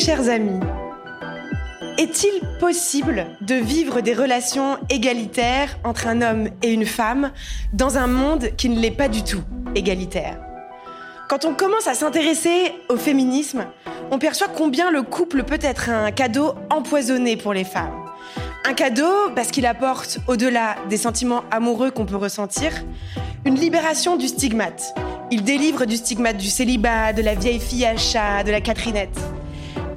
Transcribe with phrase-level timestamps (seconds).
[0.00, 0.58] Chers amis,
[1.98, 7.32] est-il possible de vivre des relations égalitaires entre un homme et une femme
[7.74, 9.42] dans un monde qui ne l'est pas du tout
[9.74, 10.38] égalitaire?
[11.28, 13.66] Quand on commence à s'intéresser au féminisme,
[14.10, 17.92] on perçoit combien le couple peut être un cadeau empoisonné pour les femmes.
[18.64, 22.72] Un cadeau parce qu'il apporte, au-delà des sentiments amoureux qu'on peut ressentir,
[23.44, 24.94] une libération du stigmate.
[25.30, 29.20] Il délivre du stigmate du célibat, de la vieille fille à chat, de la Catherinette.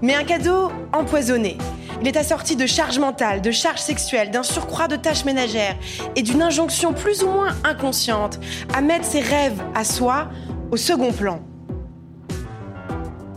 [0.04, 1.58] Mais un cadeau empoisonné.
[2.02, 5.78] Il est assorti de charges mentales, de charges sexuelles, d'un surcroît de tâches ménagères
[6.18, 8.38] et d'une injonction plus ou moins inconsciente
[8.74, 10.28] à mettre ses rêves à soi
[10.72, 11.40] au second plan.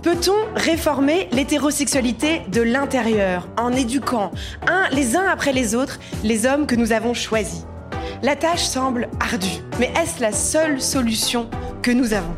[0.02, 4.32] Peut-on réformer l'hétérosexualité de l'intérieur en éduquant,
[4.66, 7.64] un les uns après les autres, les hommes que nous avons choisis?
[8.24, 11.48] La tâche semble ardue, mais est-ce la seule solution
[11.82, 12.34] que nous avons?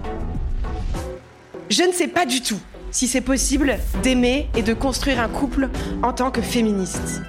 [1.70, 5.68] Je ne sais pas du tout si c'est possible d'aimer et de construire un couple
[6.02, 7.22] en tant que féministe.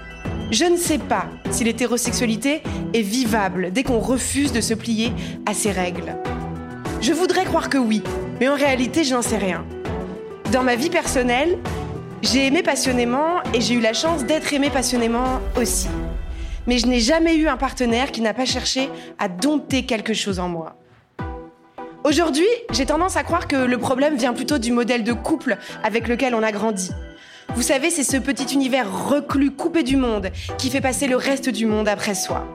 [0.51, 5.11] Je ne sais pas si l'hétérosexualité est vivable dès qu'on refuse de se plier
[5.45, 6.15] à ses règles.
[7.01, 8.01] Je voudrais croire que oui,
[8.39, 9.63] mais en réalité, je n'en sais rien.
[10.51, 11.59] Dans ma vie personnelle,
[12.23, 15.87] j'ai aimé passionnément et j'ai eu la chance d'être aimée passionnément aussi.
[16.65, 20.39] Mais je n'ai jamais eu un partenaire qui n'a pas cherché à dompter quelque chose
[20.39, 20.78] en moi.
[22.03, 26.07] Aujourd'hui, j'ai tendance à croire que le problème vient plutôt du modèle de couple avec
[26.07, 26.91] lequel on a grandi.
[27.55, 31.49] Vous savez, c'est ce petit univers reclus, coupé du monde, qui fait passer le reste
[31.49, 32.45] du monde après soi.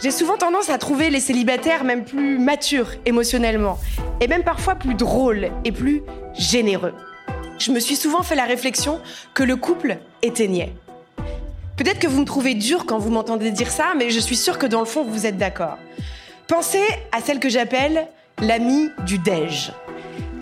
[0.00, 3.78] J'ai souvent tendance à trouver les célibataires même plus matures émotionnellement,
[4.20, 6.02] et même parfois plus drôles et plus
[6.34, 6.94] généreux
[7.58, 9.00] je me suis souvent fait la réflexion
[9.34, 10.72] que le couple éteignait.
[11.76, 14.58] Peut-être que vous me trouvez dur quand vous m'entendez dire ça, mais je suis sûre
[14.58, 15.78] que dans le fond, vous êtes d'accord.
[16.46, 16.82] Pensez
[17.12, 18.08] à celle que j'appelle
[18.40, 19.72] l'amie du déj.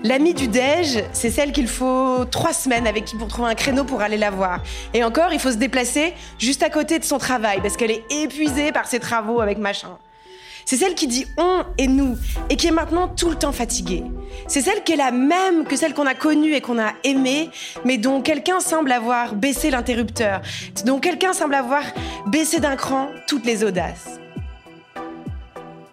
[0.05, 3.85] L'amie du déj, c'est celle qu'il faut trois semaines avec qui pour trouver un créneau
[3.85, 4.61] pour aller la voir.
[4.95, 8.05] Et encore, il faut se déplacer juste à côté de son travail parce qu'elle est
[8.11, 9.99] épuisée par ses travaux avec machin.
[10.65, 12.17] C'est celle qui dit on et nous
[12.51, 14.03] et qui est maintenant tout le temps fatiguée.
[14.49, 17.51] C'est celle qui est la même que celle qu'on a connue et qu'on a aimée,
[17.85, 20.43] mais dont quelqu'un semble avoir baissé l'interrupteur,
[20.85, 21.83] dont quelqu'un semble avoir
[22.27, 24.19] baissé d'un cran toutes les audaces.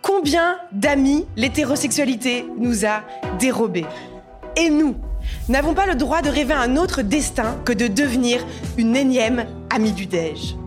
[0.03, 3.03] Combien d'amis l'hétérosexualité nous a
[3.39, 3.85] dérobés?
[4.57, 4.97] Et nous
[5.47, 8.45] n'avons pas le droit de rêver un autre destin que de devenir
[8.77, 10.57] une énième amie du déj.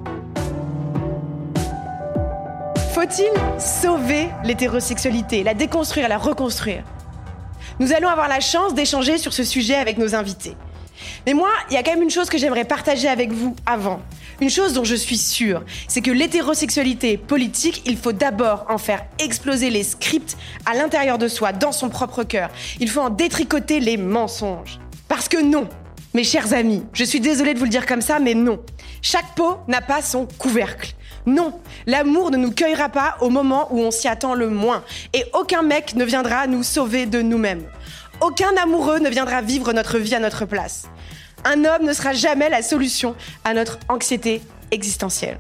[2.95, 3.31] Faut-il
[3.61, 6.83] sauver l'hétérosexualité, la déconstruire, la reconstruire?
[7.79, 10.57] Nous allons avoir la chance d'échanger sur ce sujet avec nos invités.
[11.27, 14.01] Mais moi, il y a quand même une chose que j'aimerais partager avec vous avant.
[14.41, 19.05] Une chose dont je suis sûre, c'est que l'hétérosexualité politique, il faut d'abord en faire
[19.19, 22.51] exploser les scripts à l'intérieur de soi, dans son propre cœur.
[22.81, 24.79] Il faut en détricoter les mensonges.
[25.09, 25.69] Parce que non,
[26.15, 28.61] mes chers amis, je suis désolée de vous le dire comme ça, mais non.
[29.03, 30.95] Chaque pot n'a pas son couvercle.
[31.27, 34.85] Non, l'amour ne nous cueillera pas au moment où on s'y attend le moins.
[35.13, 37.65] Et aucun mec ne viendra nous sauver de nous-mêmes.
[38.21, 40.89] Aucun amoureux ne viendra vivre notre vie à notre place.
[41.49, 43.15] Un homme ne sera jamais la solution
[43.45, 44.43] à notre anxiété
[44.73, 45.39] existentielle.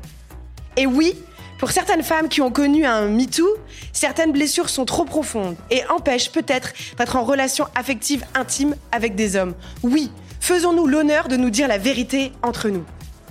[0.76, 1.16] Et oui,
[1.58, 3.56] pour certaines femmes qui ont connu un MeToo,
[3.92, 9.34] certaines blessures sont trop profondes et empêchent peut-être d'être en relation affective intime avec des
[9.34, 9.54] hommes.
[9.82, 12.84] Oui, faisons-nous l'honneur de nous dire la vérité entre nous.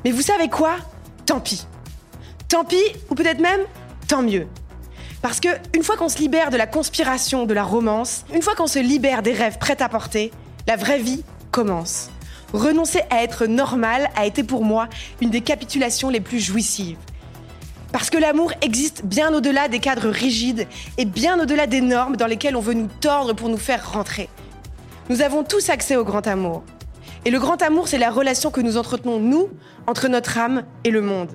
[0.04, 0.76] Mais vous savez quoi?
[1.26, 1.66] Tant pis.
[2.50, 3.62] Tant pis, ou peut-être même
[4.10, 4.48] tant mieux.
[5.22, 8.54] Parce que une fois qu'on se libère de la conspiration, de la romance, une fois
[8.54, 10.34] qu'on se libère des rêves prêts à porter,
[10.68, 12.10] la vraie vie commence.
[12.56, 14.88] Renoncer à être normal a été pour moi
[15.22, 16.98] une des capitulations les plus jouissives.
[17.92, 20.66] Parce que l'amour existe bien au-delà des cadres rigides
[20.98, 24.30] et bien au-delà des normes dans lesquelles on veut nous tordre pour nous faire rentrer.
[25.10, 26.64] Nous avons tous accès au grand amour.
[27.26, 29.50] Et le grand amour, c'est la relation que nous entretenons, nous,
[29.86, 31.32] entre notre âme et le monde.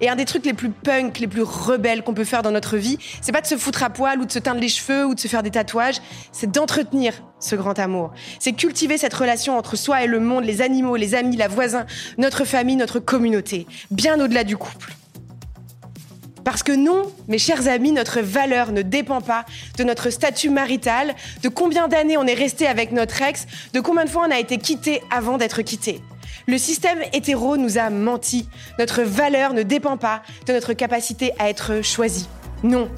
[0.00, 2.76] Et un des trucs les plus punk, les plus rebelles qu'on peut faire dans notre
[2.76, 5.14] vie, c'est pas de se foutre à poil ou de se teindre les cheveux ou
[5.14, 6.00] de se faire des tatouages,
[6.32, 8.12] c'est d'entretenir ce grand amour.
[8.38, 11.86] C'est cultiver cette relation entre soi et le monde, les animaux, les amis, la voisin,
[12.18, 14.92] notre famille, notre communauté, bien au-delà du couple.
[16.44, 19.44] Parce que non, mes chers amis, notre valeur ne dépend pas
[19.78, 24.04] de notre statut marital, de combien d'années on est resté avec notre ex, de combien
[24.04, 26.00] de fois on a été quitté avant d'être quitté.
[26.46, 28.48] Le système hétéro nous a menti.
[28.78, 32.28] Notre valeur ne dépend pas de notre capacité à être choisi.
[32.62, 32.88] Non,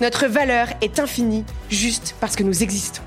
[0.00, 3.02] notre valeur est infinie juste parce que nous existons.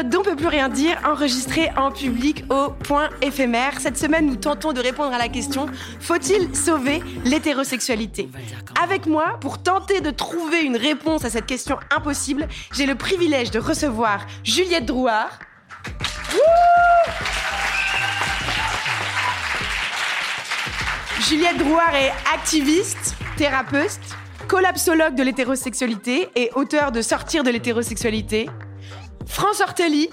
[0.00, 3.80] Épisode d'On peut plus rien dire, enregistré en public au point éphémère.
[3.80, 5.66] Cette semaine, nous tentons de répondre à la question
[6.00, 8.28] faut-il sauver l'hétérosexualité?
[8.82, 13.50] Avec moi, pour tenter de trouver une réponse à cette question impossible, j'ai le privilège
[13.50, 15.38] de recevoir Juliette Drouard.
[21.28, 24.00] Juliette Drouard est activiste, thérapeute,
[24.48, 28.48] collapsologue de l'hétérosexualité et auteur de Sortir de l'hétérosexualité.
[29.30, 30.10] France Ortelli.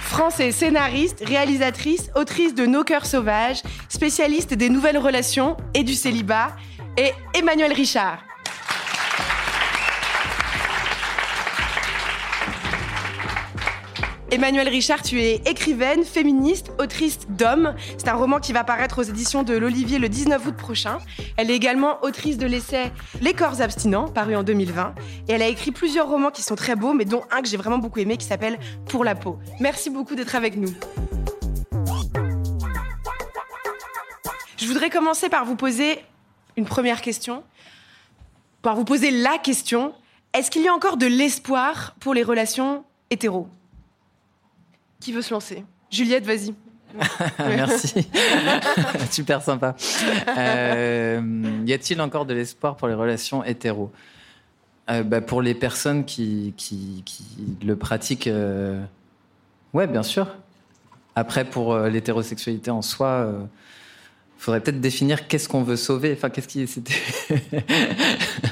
[0.00, 5.94] France est scénariste, réalisatrice, autrice de Nos cœurs sauvages, spécialiste des nouvelles relations et du
[5.94, 6.56] célibat,
[6.96, 8.18] et Emmanuel Richard.
[14.30, 17.74] Emmanuel Richard, tu es écrivaine, féministe, autrice d'Hommes.
[17.96, 20.98] C'est un roman qui va paraître aux éditions de l'Olivier le 19 août prochain.
[21.36, 24.94] Elle est également autrice de l'essai Les corps abstinents, paru en 2020.
[25.28, 27.56] Et elle a écrit plusieurs romans qui sont très beaux, mais dont un que j'ai
[27.56, 29.38] vraiment beaucoup aimé qui s'appelle Pour la peau.
[29.60, 30.74] Merci beaucoup d'être avec nous.
[34.58, 35.98] Je voudrais commencer par vous poser
[36.56, 37.44] une première question.
[38.60, 39.94] Par vous poser la question
[40.34, 43.48] est-ce qu'il y a encore de l'espoir pour les relations hétéros?
[45.00, 45.64] Qui veut se lancer?
[45.90, 46.54] Juliette, vas-y.
[47.38, 48.08] Merci.
[49.10, 49.74] Super sympa.
[50.36, 51.20] Euh,
[51.66, 53.92] y a-t-il encore de l'espoir pour les relations hétéros
[54.90, 57.04] euh, bah, Pour les personnes qui, qui,
[57.62, 58.82] le pratiquent, euh...
[59.74, 60.28] ouais, bien sûr.
[61.14, 63.32] Après, pour euh, l'hétérosexualité en soi,
[64.38, 66.12] faudrait peut-être définir qu'est-ce qu'on veut sauver.
[66.16, 66.94] Enfin, qu'est-ce qui c'était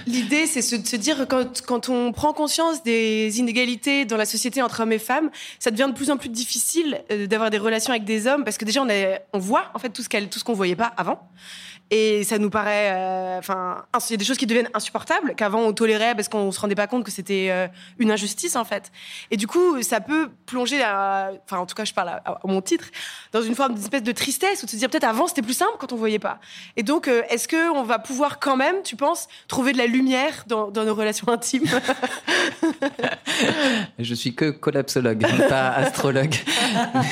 [0.06, 4.62] L'idée, c'est de se dire quand, quand on prend conscience des inégalités dans la société
[4.62, 7.92] entre hommes et femmes, ça devient de plus en plus difficile euh, d'avoir des relations
[7.92, 8.82] avec des hommes parce que déjà
[9.32, 11.20] on, voit en fait tout ce qu'on voyait pas avant.
[11.90, 15.60] Et ça nous paraît, euh, enfin, il y a des choses qui deviennent insupportables qu'avant
[15.60, 17.68] on tolérait parce qu'on se rendait pas compte que c'était euh,
[18.00, 18.90] une injustice en fait.
[19.30, 22.60] Et du coup, ça peut plonger, enfin, en tout cas, je parle à, à, mon
[22.60, 22.86] titre,
[23.30, 25.74] dans une forme d'espèce de tristesse ou de se dire peut-être avant c'était plus simple
[25.78, 26.40] quand on voyait pas.
[26.76, 29.86] Et donc, euh, est-ce que on va pouvoir quand même, tu penses, trouver de la
[29.86, 31.66] lumière dans, dans nos relations intimes?
[34.00, 36.34] Je suis que collapsologue, pas astrologue.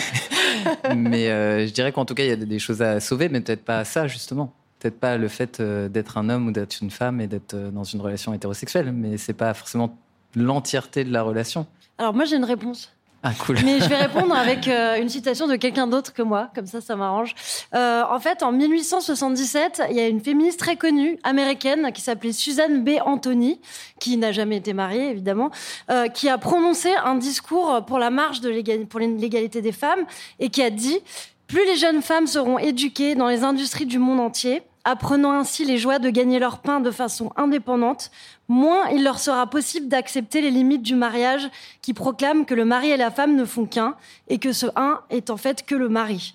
[0.96, 3.64] mais je dirais qu'en tout cas, il y a des choses à sauver, mais peut-être
[3.64, 4.52] pas ça justement
[4.84, 8.02] peut-être pas le fait d'être un homme ou d'être une femme et d'être dans une
[8.02, 9.96] relation hétérosexuelle, mais c'est pas forcément
[10.36, 11.66] l'entièreté de la relation.
[11.96, 12.90] Alors moi j'ai une réponse.
[13.26, 13.56] Ah cool.
[13.64, 16.82] Mais je vais répondre avec euh, une citation de quelqu'un d'autre que moi, comme ça
[16.82, 17.34] ça m'arrange.
[17.74, 22.32] Euh, en fait, en 1877, il y a une féministe très connue américaine qui s'appelait
[22.32, 22.90] Suzanne B.
[23.06, 23.62] Anthony,
[23.98, 25.50] qui n'a jamais été mariée évidemment,
[25.90, 30.04] euh, qui a prononcé un discours pour la marche de pour l'égalité des femmes
[30.38, 31.00] et qui a dit
[31.46, 35.78] plus les jeunes femmes seront éduquées dans les industries du monde entier, apprenant ainsi les
[35.78, 38.10] joies de gagner leur pain de façon indépendante,
[38.48, 41.48] moins il leur sera possible d'accepter les limites du mariage
[41.82, 43.96] qui proclament que le mari et la femme ne font qu'un
[44.28, 46.34] et que ce un est en fait que le mari.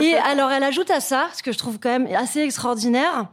[0.00, 3.28] Et alors elle ajoute à ça, ce que je trouve quand même assez extraordinaire,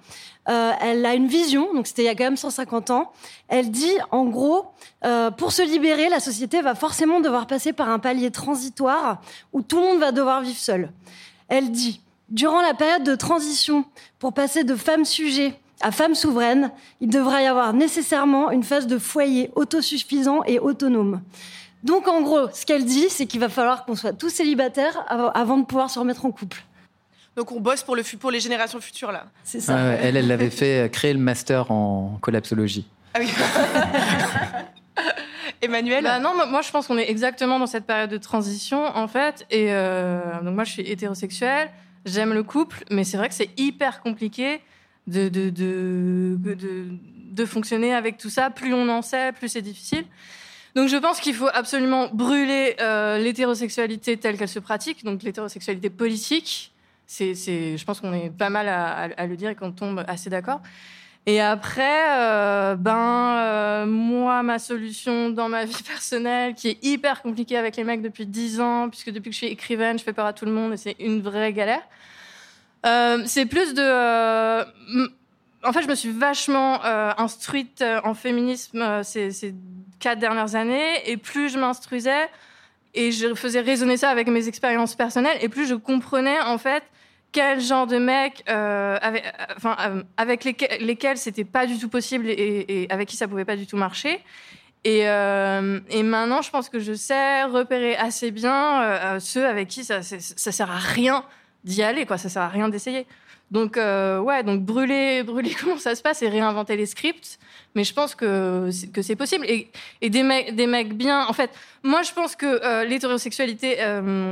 [0.49, 3.11] euh, elle a une vision, donc c'était il y a quand même 150 ans.
[3.47, 4.71] Elle dit, en gros,
[5.05, 9.21] euh, pour se libérer, la société va forcément devoir passer par un palier transitoire
[9.53, 10.91] où tout le monde va devoir vivre seul.
[11.47, 13.85] Elle dit, Durant la période de transition,
[14.17, 16.71] pour passer de femme sujet À femme souveraine,
[17.01, 21.21] il devra y avoir nécessairement une phase de foyer autosuffisant et autonome.
[21.83, 25.57] Donc en gros, ce qu'elle dit, c'est qu'il va falloir qu'on soit tous célibataires avant
[25.57, 26.63] de pouvoir se remettre en couple.
[27.35, 29.25] Donc on bosse pour, le, pour les générations futures là.
[29.43, 29.77] C'est ça.
[29.77, 32.85] elle, elle l'avait fait euh, créer le master en collapsologie.
[33.13, 33.29] Ah oui.
[35.61, 39.07] Emmanuel bah Non, moi je pense qu'on est exactement dans cette période de transition en
[39.07, 39.45] fait.
[39.49, 41.69] Et euh, donc moi je suis hétérosexuelle,
[42.05, 44.61] j'aime le couple, mais c'est vrai que c'est hyper compliqué
[45.07, 46.37] de de, de,
[47.31, 48.49] de, fonctionner avec tout ça.
[48.49, 50.05] Plus on en sait, plus c'est difficile.
[50.75, 55.89] Donc je pense qu'il faut absolument brûler euh, l'hétérosexualité telle qu'elle se pratique, donc l'hétérosexualité
[55.89, 56.71] politique.
[57.07, 60.61] C'est, je pense qu'on est pas mal à le dire et qu'on tombe assez d'accord.
[61.27, 67.21] Et après, euh, ben euh, moi, ma solution dans ma vie personnelle, qui est hyper
[67.21, 70.13] compliquée avec les mecs depuis 10 ans, puisque depuis que je suis écrivaine, je fais
[70.13, 71.83] peur à tout le monde et c'est une vraie galère.
[72.85, 74.61] Euh, c'est plus de...
[75.63, 79.53] En fait, je me suis vachement instruite en féminisme ces, ces
[79.99, 82.27] quatre dernières années, et plus je m'instruisais,
[82.95, 86.81] et je faisais résonner ça avec mes expériences personnelles, et plus je comprenais en fait
[87.31, 91.77] quel genre de mec euh, avec, euh, enfin, euh, avec lesquels, lesquels c'était pas du
[91.77, 94.19] tout possible et, avec qui ça pouvait pas du tout marcher.
[94.83, 99.67] Et, euh, et, maintenant, je pense que je sais repérer assez bien euh, ceux avec
[99.67, 101.23] qui ça, ça, sert à rien
[101.63, 102.17] d'y aller, quoi.
[102.17, 103.05] Ça sert à rien d'essayer.
[103.51, 107.37] Donc, ouais, donc brûler, brûler comment ça se passe et réinventer les scripts.
[107.75, 109.45] Mais je pense que que c'est possible.
[109.45, 109.69] Et,
[110.01, 111.27] et, des mecs, des mecs bien.
[111.27, 111.51] En fait,
[111.83, 113.77] moi, je pense que l'hétérosexualité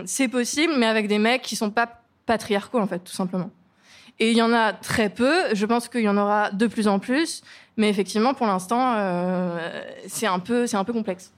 [0.06, 3.50] c'est possible, mais avec des mecs qui sont pas patriarcaux, en fait, tout simplement.
[4.20, 5.34] Et il y en a très peu.
[5.54, 7.42] Je pense qu'il y en aura de plus en plus.
[7.76, 11.32] Mais effectivement, pour l'instant, euh, c'est un, peu, un peu complexe.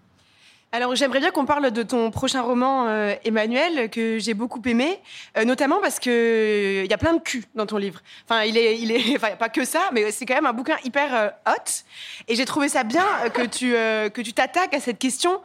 [0.74, 5.00] Alors j'aimerais bien qu'on parle de ton prochain roman, euh, Emmanuel, que j'ai beaucoup aimé,
[5.38, 8.00] euh, notamment parce que il y a plein de cul dans ton livre.
[8.24, 10.78] Enfin, il est, il est, enfin, pas que ça, mais c'est quand même un bouquin
[10.86, 11.72] hyper hot.
[12.30, 15.42] Et j'ai trouvé ça bien que tu que tu t'attaques à cette question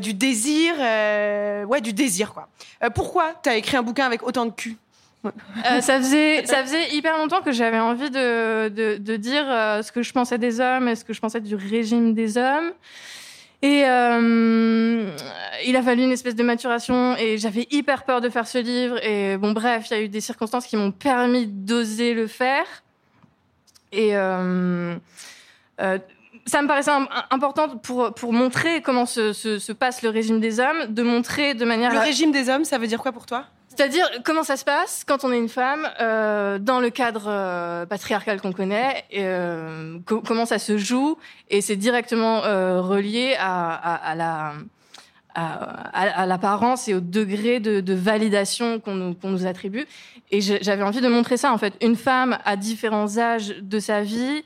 [0.00, 2.48] du désir, ouais, du désir quoi.
[2.94, 4.78] pourquoi tu as écrit un bouquin avec autant de cul
[5.24, 6.44] euh, ça, faisait,
[6.92, 10.94] hyper longtemps que j'avais envie de, dire euh, ce que je pensais des hommes et
[10.94, 12.72] ce que je pensais du régime des hommes.
[13.60, 15.10] Et euh,
[15.66, 19.04] il a fallu une espèce de maturation et j'avais hyper peur de faire ce livre.
[19.04, 22.66] Et bon, bref, il y a eu des circonstances qui m'ont permis d'oser le faire.
[23.90, 24.12] Et
[26.48, 26.90] ça me paraissait
[27.30, 31.54] important pour, pour montrer comment se, se, se, passe le régime des hommes, de montrer
[31.54, 31.92] de manière...
[31.92, 33.44] Le régime des hommes, ça veut dire quoi pour toi?
[33.68, 37.86] C'est-à-dire comment ça se passe quand on est une femme euh, dans le cadre euh,
[37.86, 41.16] patriarcal qu'on connaît, euh, comment ça se joue,
[41.48, 44.52] et c'est directement relié à, à, à la
[45.34, 49.86] à, l'apparence et au degré de, de validation qu'on nous, nous, attribue.
[50.32, 51.74] Et j'avais envie de montrer ça en fait.
[51.80, 54.44] Une femme à différents âges de sa vie,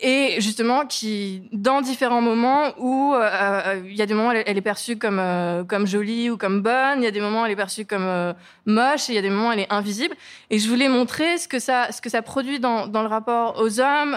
[0.00, 4.56] et justement qui, dans différents moments où euh, il y a des moments où elle,
[4.56, 5.20] est perçue comme
[5.68, 8.34] comme jolie ou comme bonne, il y a des moments où elle est perçue comme
[8.66, 10.14] moche, et il y a des moments où elle est invisible.
[10.50, 13.60] Et je voulais montrer ce que ça ce que ça produit dans dans le rapport
[13.60, 14.16] aux hommes,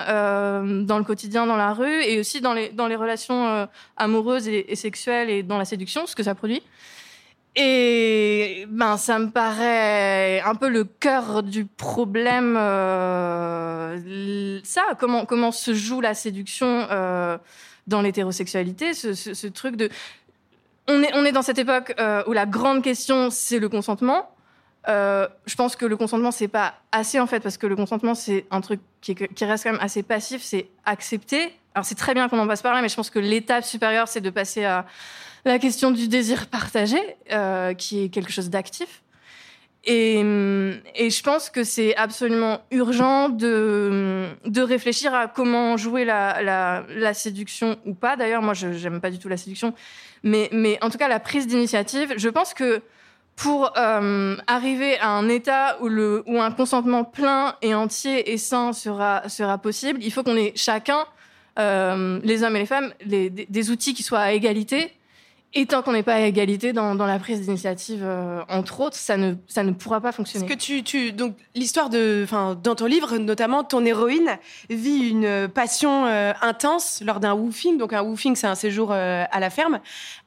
[0.86, 4.76] dans le quotidien, dans la rue, et aussi dans les dans les relations amoureuses et
[4.76, 6.64] sexuelles et dans la séduction, ce que ça produit.
[7.56, 12.58] Et ben, ça me paraît un peu le cœur du problème.
[12.60, 17.38] Euh, ça, comment comment se joue la séduction euh,
[17.88, 19.90] dans l'hétérosexualité, ce, truc de.
[20.90, 24.32] On est on est dans cette époque euh, où la grande question c'est le consentement.
[24.86, 28.46] Je pense que le consentement c'est pas assez en fait parce que le consentement c'est
[28.52, 31.54] un truc qui reste quand même assez passif, c'est accepter.
[31.74, 34.10] Alors c'est très bien qu'on en passe par là, mais je pense que l'étape supérieure
[34.10, 34.86] c'est de passer à
[35.46, 36.98] la question du désir partagé,
[37.32, 39.04] euh, qui est quelque chose d'actif.
[39.88, 40.20] Et,
[40.96, 47.78] et, je pense que c'est absolument urgent de, de réfléchir à comment jouer la, séduction
[47.86, 48.16] ou pas.
[48.16, 49.76] D'ailleurs, moi, je n'aime pas du tout la séduction,
[50.24, 50.50] mais,
[50.82, 52.16] en tout cas, la prise d'initiative.
[52.18, 52.82] Je pense que
[53.36, 55.88] pour euh, arriver à un état où,
[56.40, 59.22] un consentement plein et entier et sain sera,
[59.60, 61.06] possible, il faut qu'on ait chacun,
[61.60, 64.92] euh, les hommes et les femmes, des outils qui soient à égalité
[65.58, 68.98] et tant qu'on n'est pas à égalité dans, dans la prise d'initiative, euh, entre autres,
[68.98, 70.46] ça ne, ça ne pourra pas fonctionner.
[70.46, 74.38] ce que tu, tu donc l'histoire de, enfin, dans ton livre, notamment, ton héroïne
[74.70, 77.78] vit une passion euh, intense lors d'un woofing.
[77.78, 79.80] Donc un woofing, c'est un séjour euh, à la ferme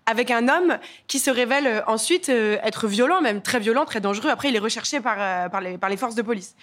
[0.07, 4.31] avec un homme qui se révèle ensuite être violent, même très violent, très dangereux.
[4.31, 6.55] Après, il est recherché par, par, les, par les forces de police.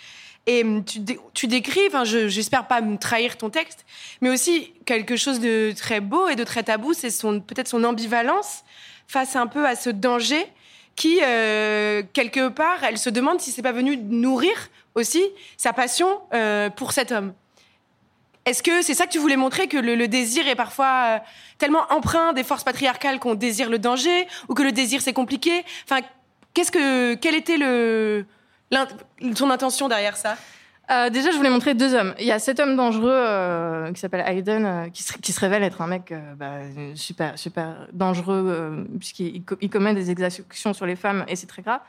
[0.48, 3.86] Et hum, tu, décris, enfin, j'espère pas me trahir ton texte,
[4.22, 7.10] mais aussi quelque chose de très beau et de très tabou, c'est
[7.48, 8.64] peut-être son ambivalence
[9.08, 10.46] face un peu à ce danger
[10.96, 14.54] qui, euh, quelque part, elle se demande si c'est pas venu nourrir
[14.94, 15.24] aussi
[15.58, 17.34] sa passion euh, pour cet homme.
[18.46, 21.20] Est-ce que c'est ça que tu voulais montrer, que le, désir est parfois euh,
[21.58, 25.66] tellement empreint des forces patriarcales qu'on désire le danger, ou que le désir c'est compliqué?
[25.84, 26.02] Enfin,
[26.54, 28.26] qu'est-ce que, quelle était le,
[29.36, 30.36] ton intention derrière ça?
[30.92, 32.14] Euh, déjà, je voulais montrer deux hommes.
[32.20, 35.82] Il y a cet homme dangereux euh, qui s'appelle Hayden, euh, qui, se, révèle être
[35.82, 36.60] un mec bah,
[36.94, 41.48] super, super dangereux, puisqu'il il co- il commet des exactions sur les femmes, et c'est
[41.48, 41.80] très grave.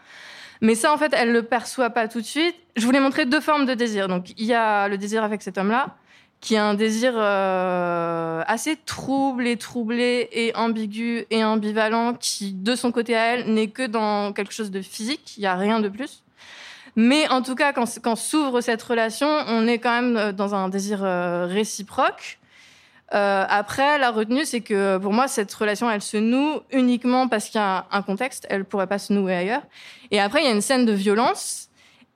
[0.63, 2.57] Mais ça, en fait, elle le perçoit pas tout de suite.
[2.77, 4.09] Je voulais montrer deux formes de désir.
[4.09, 5.95] Donc, il y a le désir avec cet homme-là,
[6.41, 12.93] qui a un désir assez trouble et troublé et ambigu et ambivalent, qui, de son
[12.93, 15.37] côté à elle, n'est que dans quelque chose de physique.
[15.37, 16.23] Il y a rien de plus.
[16.97, 20.69] Mais en tout cas, quand, s'ouvre cette relation, on est quand même euh, dans un
[20.69, 22.39] désir euh, réciproque.
[23.15, 27.47] Euh, après, la retenue, c'est que pour moi, cette relation, elle se noue uniquement parce
[27.47, 28.47] qu'il y a un contexte.
[28.51, 29.63] Elle pourrait pas se nouer ailleurs.
[30.11, 31.69] Et après, il y a une scène de violence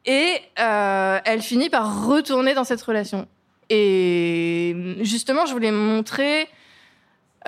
[0.07, 3.27] et euh, elle finit par retourner dans cette relation.
[3.69, 6.49] Et justement, je voulais montrer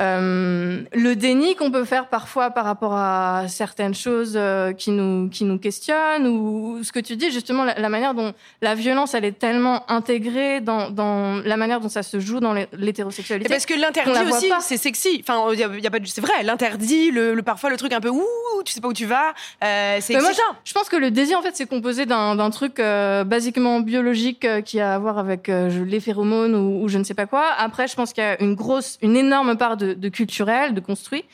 [0.01, 5.29] euh, le déni qu'on peut faire parfois par rapport à certaines choses euh, qui nous
[5.29, 8.33] qui nous questionnent ou ce que tu dis justement la, la manière dont
[8.63, 12.55] la violence elle est tellement intégrée dans dans la manière dont ça se joue dans
[12.73, 13.49] l'hétérosexualité.
[13.49, 15.23] parce que l'interdit aussi, c'est sexy.
[15.27, 17.77] Enfin, il y a, y a pas, de- c'est vrai, l'interdit, le, le- parfois le
[17.77, 19.35] truc un peu ouh, tu sais pas où tu vas,
[19.65, 20.49] euh, c'est moi, excitant.
[20.65, 24.47] Je pense que le désir, en fait, c'est composé d'un d'un truc euh, basiquement biologique
[24.65, 27.45] qui a à voir avec je- les phéromones ou, ou je ne sais pas quoi.
[27.59, 30.81] Après, je pense qu'il y a une grosse, une énorme part de, de culturel, de
[30.81, 31.25] construit.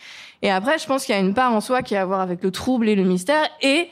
[0.43, 2.21] Et après, je pense qu'il y a une part en soi qui a à voir
[2.21, 3.91] avec le trouble et le mystère et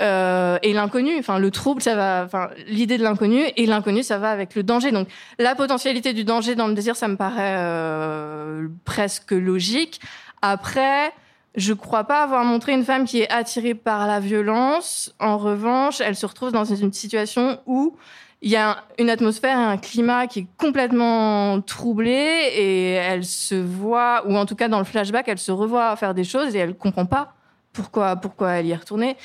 [0.00, 1.18] euh, et l'inconnu.
[1.18, 2.22] Enfin, le trouble, ça va.
[2.24, 4.92] Enfin, l'idée de l'inconnu et l'inconnu, ça va avec le danger.
[4.92, 10.00] Donc, la potentialité du danger dans le désir, ça me paraît euh, presque logique.
[10.42, 11.12] Après.
[11.56, 15.12] Je crois pas avoir montré une femme qui est attirée par la violence.
[15.18, 17.96] En revanche, elle se retrouve dans une situation où
[18.40, 24.24] il y a une atmosphère un climat qui est complètement troublé et elle se voit,
[24.26, 26.76] ou en tout cas dans le flashback, elle se revoit faire des choses et elle
[26.76, 27.34] comprend pas
[27.72, 29.16] pourquoi, pourquoi elle y est retournée.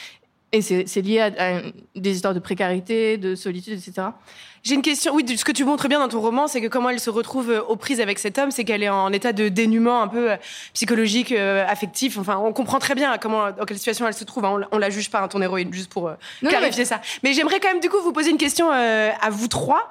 [0.56, 1.26] Et c'est lié à,
[1.58, 1.62] à
[1.96, 4.10] des histoires de précarité, de solitude, etc.
[4.62, 5.14] J'ai une question.
[5.16, 7.50] Oui, ce que tu montres bien dans ton roman, c'est que comment elle se retrouve
[7.50, 10.32] euh, aux prises avec cet homme, c'est qu'elle est en état de dénuement un peu
[10.32, 10.36] euh,
[10.74, 12.18] psychologique, euh, affectif.
[12.20, 14.46] Enfin, on comprend très bien comment, dans quelle situation elle se trouve.
[14.46, 14.52] hein.
[14.54, 16.14] On, la- on la juge pas, hein, ton héroïne, juste pour euh,
[16.44, 17.02] Non, clarifier ça.
[17.24, 19.90] Mais j'aimerais quand même du coup vous poser une question euh, à vous trois.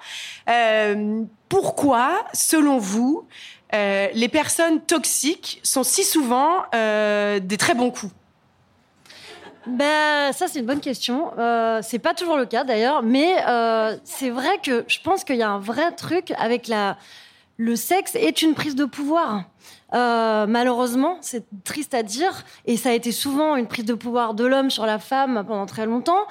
[0.48, 3.27] Euh, pourquoi, selon vous,
[3.75, 8.12] euh, les personnes toxiques sont si souvent euh, des très bons coups?
[9.66, 11.33] Ben, ça, c'est une bonne question.
[11.38, 15.37] Euh, c'est pas toujours le cas d'ailleurs, mais euh, c'est vrai que je pense qu'il
[15.37, 16.96] y a un vrai truc avec la.
[17.59, 19.44] Le sexe est une prise de pouvoir.
[19.94, 24.35] Euh, malheureusement, c'est triste à dire, et ça a été souvent une prise de pouvoir
[24.35, 26.27] de l'homme sur la femme pendant très longtemps.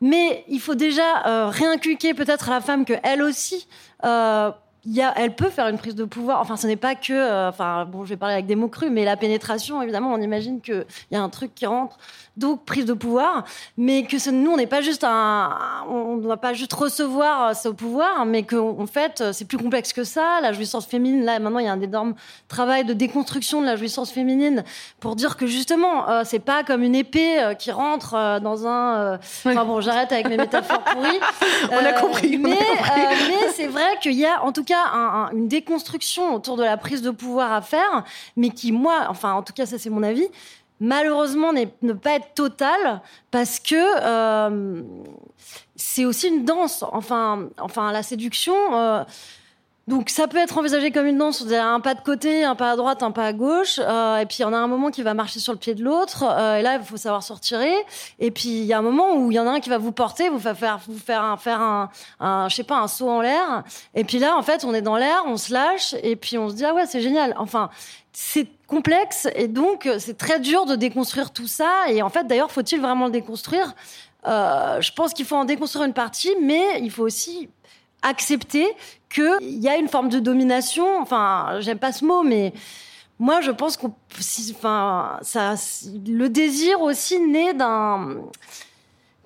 [0.00, 3.66] Mais il faut déjà euh, réinculquer peut-être à la femme que elle aussi,
[4.04, 4.50] euh,
[4.94, 6.40] y a, elle peut faire une prise de pouvoir.
[6.40, 8.90] Enfin, ce n'est pas que, euh, enfin, bon, je vais parler avec des mots crus,
[8.90, 11.98] mais la pénétration, évidemment, on imagine qu'il y a un truc qui rentre,
[12.36, 13.44] donc prise de pouvoir,
[13.76, 15.56] mais que ce, nous, on n'est pas juste un,
[15.88, 19.46] on ne doit pas juste recevoir euh, ce pouvoir, mais qu'en en fait, euh, c'est
[19.46, 20.40] plus complexe que ça.
[20.42, 22.14] La jouissance féminine, là, maintenant, il y a un énorme
[22.48, 24.64] travail de déconstruction de la jouissance féminine
[25.00, 29.18] pour dire que justement, euh, c'est pas comme une épée euh, qui rentre dans un.
[29.44, 31.20] Enfin bon, j'arrête avec mes métaphores pourries.
[31.70, 32.58] On a compris, on mais
[33.54, 36.76] c'est vrai qu'il y a en tout cas un- un- une déconstruction autour de la
[36.76, 38.04] prise de pouvoir à faire,
[38.36, 40.28] mais qui, moi, enfin, en tout cas, ça c'est mon avis,
[40.80, 44.82] malheureusement ne pas être totale parce que euh,
[45.74, 46.84] c'est aussi une danse.
[46.92, 48.54] Enfin, enfin la séduction.
[48.74, 49.04] euh,
[49.86, 52.76] donc ça peut être envisagé comme une danse, un pas de côté, un pas à
[52.76, 55.02] droite, un pas à gauche, euh, et puis il y en a un moment qui
[55.02, 57.74] va marcher sur le pied de l'autre, euh, et là il faut savoir se retirer,
[58.18, 59.78] et puis il y a un moment où il y en a un qui va
[59.78, 63.08] vous porter, vous faire vous faire un, faire un, un, je sais pas, un saut
[63.08, 63.62] en l'air,
[63.94, 66.48] et puis là en fait on est dans l'air, on se lâche, et puis on
[66.48, 67.34] se dit ah ouais c'est génial.
[67.38, 67.70] Enfin
[68.18, 69.28] c'est complexe.
[69.34, 73.06] Et donc c'est très dur de déconstruire tout ça, et en fait d'ailleurs faut-il vraiment
[73.06, 73.74] le déconstruire?
[74.26, 77.48] Euh, Je pense qu'il faut en déconstruire une partie, mais il faut aussi
[78.02, 78.66] accepter
[79.08, 81.00] qu'il y a une forme de domination.
[81.00, 82.52] Enfin, j'aime pas ce mot, mais
[83.18, 85.54] moi, je pense qu'on, si- enfin, ça,
[86.06, 88.16] le désir aussi naît d'un.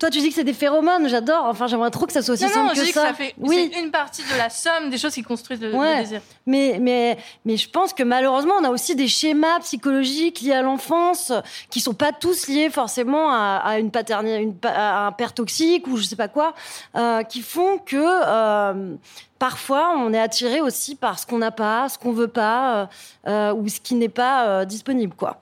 [0.00, 1.08] Toi, tu dis que c'est des phéromones.
[1.08, 1.44] J'adore.
[1.44, 3.02] Enfin, j'aimerais trop que ça soit aussi Non, simple non, je que dis ça.
[3.02, 5.70] que ça fait oui, c'est une partie de la somme des choses qui construisent le,
[5.72, 6.00] le Ouais.
[6.00, 6.22] désir.
[6.46, 10.62] mais, mais, mais je pense que malheureusement, on a aussi des schémas psychologiques liés à
[10.62, 11.32] l'enfance
[11.70, 15.86] qui sont pas tous liés forcément à, à une paternité, une, à un père toxique
[15.86, 16.54] ou je sais pas quoi,
[16.96, 18.94] euh, qui font que euh,
[19.38, 22.88] parfois on est attiré aussi par ce qu'on n'a pas, ce qu'on veut pas
[23.26, 25.40] euh, ou ce qui n'est pas disponible, quoi.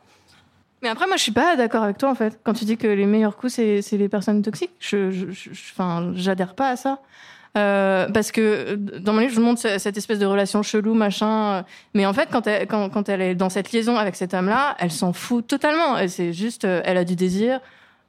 [0.82, 2.38] Mais après, moi, je suis pas d'accord avec toi, en fait.
[2.44, 5.26] Quand tu dis que les meilleurs coups, c'est les personnes toxiques, je,
[5.72, 7.00] enfin, j'adhère pas à ça.
[7.56, 10.94] Euh, parce que euh, dans mon livre, je montre ce- cette espèce de relation chelou,
[10.94, 11.52] machin.
[11.54, 11.62] euh,
[11.94, 12.46] Mais en fait, quand
[13.08, 15.96] elle, est dans cette liaison avec cet homme-là, elle s'en fout totalement.
[16.08, 17.60] C'est juste, euh, elle a du désir,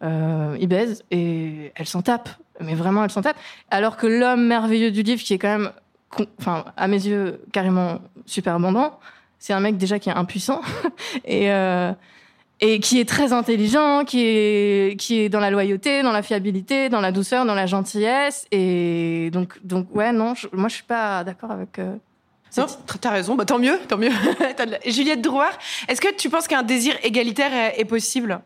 [0.04, 2.30] euh, il baise et elle s'en tape.
[2.60, 3.38] Mais vraiment, elle s'en tape.
[3.72, 5.72] Alors que l'homme merveilleux du livre, qui est quand même,
[6.40, 9.00] enfin, à mes yeux, carrément super abondant,
[9.40, 10.62] c'est un mec déjà qui est impuissant
[11.26, 11.94] et euh,
[12.62, 16.90] et qui est très intelligent, qui est qui est dans la loyauté, dans la fiabilité,
[16.90, 20.84] dans la douceur, dans la gentillesse et donc donc ouais non, je- moi je suis
[20.84, 21.96] pas d'accord avec euh,
[22.58, 22.66] Non,
[23.00, 23.36] t'as raison.
[23.36, 24.12] Bah, tant mieux, tant mieux.
[24.86, 28.42] Juliette Drouard, est-ce que tu penses qu'un désir égalitaire est, est possible?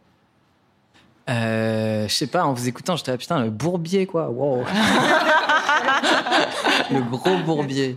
[1.29, 4.29] Euh, je sais pas, en vous écoutant, j'étais là, putain, le bourbier, quoi.
[4.29, 4.65] Wow.
[6.91, 7.95] le gros bourbier.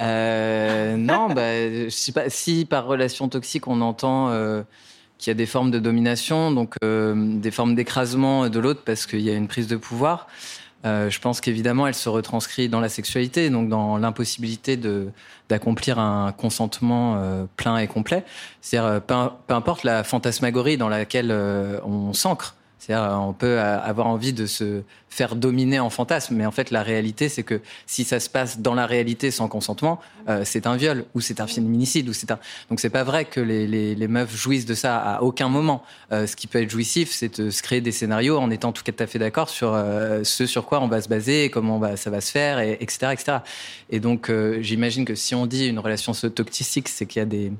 [0.00, 2.30] Euh, non, bah, je sais pas.
[2.30, 4.62] Si par relation toxique, on entend euh,
[5.18, 9.06] qu'il y a des formes de domination, donc euh, des formes d'écrasement de l'autre parce
[9.06, 10.26] qu'il y a une prise de pouvoir.
[10.84, 14.78] euh, je pense qu'évidemment, elle se retranscrit dans la sexualité, donc dans l'impossibilité
[15.48, 18.24] d'accomplir un consentement euh, plein et complet.
[18.60, 19.14] C'est-à-dire, euh, peu,
[19.46, 22.55] peu importe la fantasmagorie dans laquelle euh, on s'ancre.
[22.86, 26.50] C'est-à-dire, euh, on peut euh, avoir envie de se faire dominer en fantasme, mais en
[26.50, 30.42] fait, la réalité, c'est que si ça se passe dans la réalité sans consentement, euh,
[30.44, 32.38] c'est un viol ou c'est un féminicide ou c'est un.
[32.68, 35.82] Donc, c'est pas vrai que les, les, les meufs jouissent de ça à aucun moment.
[36.12, 38.84] Euh, ce qui peut être jouissif, c'est de se créer des scénarios en étant tout
[38.98, 41.96] à fait d'accord sur euh, ce sur quoi on va se baser, comment on va,
[41.96, 43.38] ça va se faire, et, etc., etc.
[43.90, 47.26] Et donc, euh, j'imagine que si on dit une relation toxique, c'est qu'il y a
[47.26, 47.52] des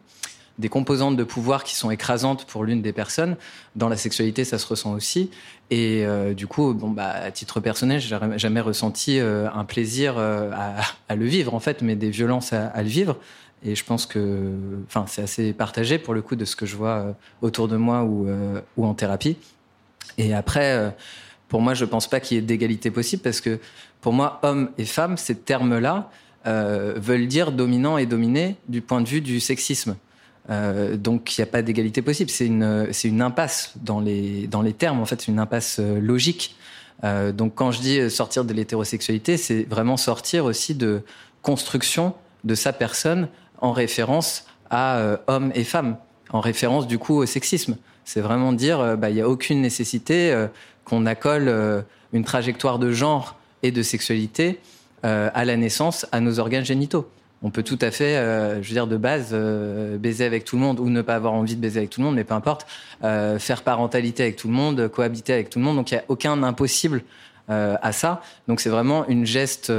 [0.59, 3.37] des composantes de pouvoir qui sont écrasantes pour l'une des personnes.
[3.75, 5.31] Dans la sexualité, ça se ressent aussi.
[5.71, 10.15] Et euh, du coup, bon, bah, à titre personnel, j'ai jamais- ressenti euh, un plaisir
[10.17, 10.51] euh,
[11.09, 13.19] à, le vivre, en fait, mais des violences à, le vivre.
[13.65, 14.53] Et je pense que,
[15.07, 18.29] c'est assez partagé pour le coup de ce que je vois autour de moi ou,
[18.77, 19.37] en thérapie.
[20.19, 20.95] Et après,
[21.49, 23.59] pour moi, je pense pas qu'il y ait d'égalité possible parce que
[24.01, 26.11] pour moi, homme et femme, ces termes-là
[26.45, 29.97] veulent dire dominant et dominé du point de vue du sexisme.
[30.49, 32.31] Euh, donc il n'y a pas d'égalité possible.
[32.31, 35.79] C'est une, c'est une impasse dans les, dans les termes, en fait, c'est une impasse
[35.81, 36.57] euh, logique.
[37.05, 41.03] Euh, donc quand je dis sortir de l'hétérosexualité, c'est vraiment sortir aussi de
[41.43, 43.29] construction de sa personne
[43.61, 45.97] en référence à euh, homme et femme,
[46.31, 47.77] en référence du coup au sexisme.
[48.05, 50.47] C'est vraiment dire, bah, il n'y a aucune nécessité
[50.85, 54.61] qu'on accole une trajectoire de genre et de sexualité
[55.03, 57.11] à la naissance à nos organes génitaux.
[57.43, 60.57] On peut tout à fait, euh, je veux dire, de base, euh, baiser avec tout
[60.57, 62.35] le monde ou ne pas avoir envie de baiser avec tout le monde, mais peu
[62.35, 62.67] importe,
[63.05, 65.77] euh, faire parentalité avec tout le monde, cohabiter avec tout le monde.
[65.77, 67.03] Donc il n'y a aucun impossible
[67.49, 68.23] à ça.
[68.49, 69.73] Donc c'est vraiment une geste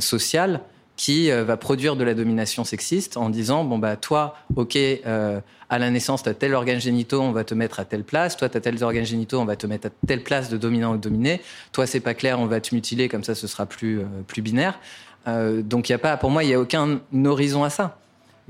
[0.00, 0.60] sociale
[0.96, 5.90] qui va produire de la domination sexiste en disant bon bah toi ok à la
[5.90, 8.56] naissance tu as tel organe génitaux on va te mettre à telle place toi tu
[8.56, 11.02] as tels organes génitaux on va te mettre à telle place de dominant ou de
[11.02, 14.42] dominé toi c'est pas clair on va te mutiler comme ça ce sera plus plus
[14.42, 14.80] binaire
[15.26, 17.98] Euh, donc y a pas pour moi il y a aucun horizon à ça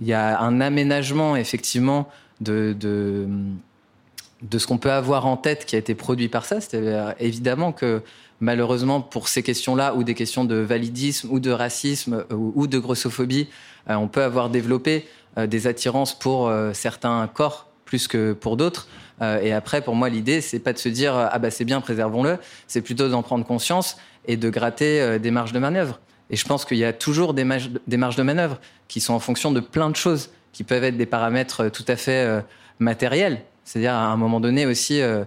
[0.00, 2.09] il y a un aménagement effectivement
[2.40, 6.61] de, de ce qu'on peut avoir en tête qui a été produit par ça.
[6.61, 6.81] C'est
[7.18, 8.02] évidemment que
[8.40, 13.48] malheureusement pour ces questions-là ou des questions de validisme ou de racisme ou, de grossophobie,
[13.90, 18.87] euh, on peut avoir développé euh, des attirances pour certains corps plus que pour d'autres.
[19.20, 22.38] Et après, pour moi, l'idée, c'est pas de se dire ah bah c'est bien, préservons-le.
[22.68, 25.98] C'est plutôt d'en prendre conscience et de gratter des marges de manœuvre.
[26.31, 29.51] Et je pense qu'il y a toujours des, marges- de manœuvre qui sont en fonction
[29.53, 32.41] de plein de choses, qui peuvent être des paramètres euh, tout à fait euh,
[32.79, 33.43] matériels.
[33.64, 35.25] C'est-à-dire à un moment donné aussi, euh,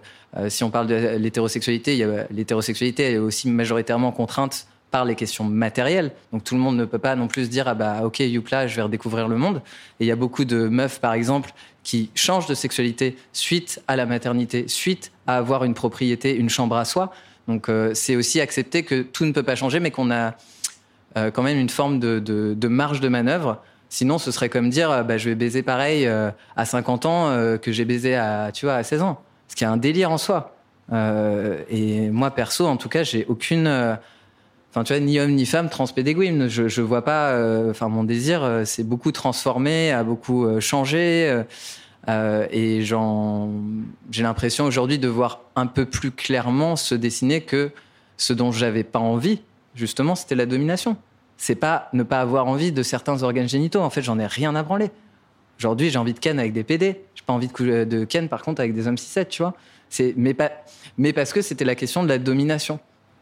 [0.49, 6.11] si on parle de l'hétérosexualité, l'hétérosexualité est aussi majoritairement contrainte par les questions matérielles.
[6.33, 8.75] Donc tout le monde ne peut pas non plus dire ah bah ok youpla je
[8.75, 9.61] vais redécouvrir le monde.
[9.99, 11.51] Et il y a beaucoup de meufs par exemple
[11.83, 16.77] qui changent de sexualité suite à la maternité, suite à avoir une propriété, une chambre
[16.77, 17.13] à soi.
[17.47, 20.35] Donc c'est aussi accepter que tout ne peut pas changer, mais qu'on a
[21.17, 23.61] euh, quand même une forme de, de- marge de manœuvre.
[23.89, 27.57] Sinon, ce serait comme dire, euh, bah, je vais baiser pareil euh, à 50 ans
[27.61, 29.21] que j'ai baisé à, tu vois, à 16 ans.
[29.47, 30.55] Ce qui est un délire en soi.
[31.69, 33.67] Et moi, perso, en tout cas, j'ai aucune...
[33.67, 36.47] Enfin, tu vois, ni homme ni femme transpédéguine.
[36.47, 37.37] Je, je vois pas...
[37.69, 41.43] Enfin, mon désir, c'est beaucoup transformé, a beaucoup changé.
[42.07, 47.71] et j'ai l'impression aujourd'hui de voir un peu plus clairement se dessiner que
[48.17, 49.41] ce dont j'avais pas envie,
[49.75, 50.97] justement, c'était la domination.
[51.37, 53.79] C'est pas ne pas avoir envie de certains organes génitaux.
[53.81, 54.91] En fait, j'en ai rien à branler.
[55.59, 57.01] Aujourd'hui, j'ai envie de ken avec des PD.
[57.15, 59.53] J'ai pas envie de, de ken, par contre, avec des hommes 6-7, tu vois.
[60.15, 60.51] Mais, pas,
[60.97, 62.79] mais parce que c'était la question de la domination.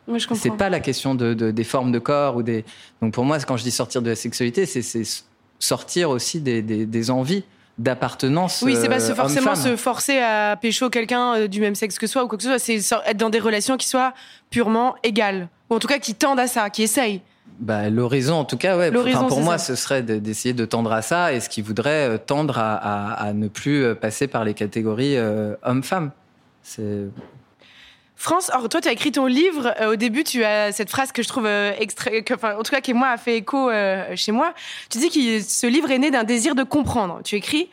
[0.07, 0.23] Oui.
[0.35, 2.65] C'est pas la question de, de- des formes de corps ou des.
[3.01, 5.03] Donc pour moi, quand je dis sortir de la sexualité, c'est,
[5.59, 7.43] sortir aussi des, des- des envies
[7.77, 8.61] d'appartenance.
[8.65, 11.97] Oui, c'est pas euh, se forcément se forcer à pécho quelqu'un euh, du même sexe
[11.97, 12.59] que soi ou quoi que ce soit.
[12.59, 12.75] C'est
[13.07, 14.13] être dans des relations qui soient
[14.49, 15.47] purement égales.
[15.69, 17.21] Ou en tout cas qui tendent à ça, qui essayent.
[17.59, 18.89] Bah, l'horizon, en tout cas, ouais.
[18.95, 19.75] Enfin, pour moi, ça.
[19.75, 22.75] ce serait de- d'essayer de tendre à ça, et ce qui voudrait euh, tendre à,
[22.75, 26.11] à- à ne plus euh, passer par les catégories euh, homme-femme.
[26.63, 27.07] C'est
[28.15, 29.73] France, or, toi, tu as écrit ton livre.
[29.81, 32.63] euh, au début, tu as cette phrase que je trouve euh, extra- que, enfin, en
[32.63, 33.69] tout cas, qui moi a fait écho
[34.15, 34.53] chez moi.
[34.89, 37.19] Tu dis que ce livre est né d'un désir de comprendre.
[37.23, 37.69] Tu écris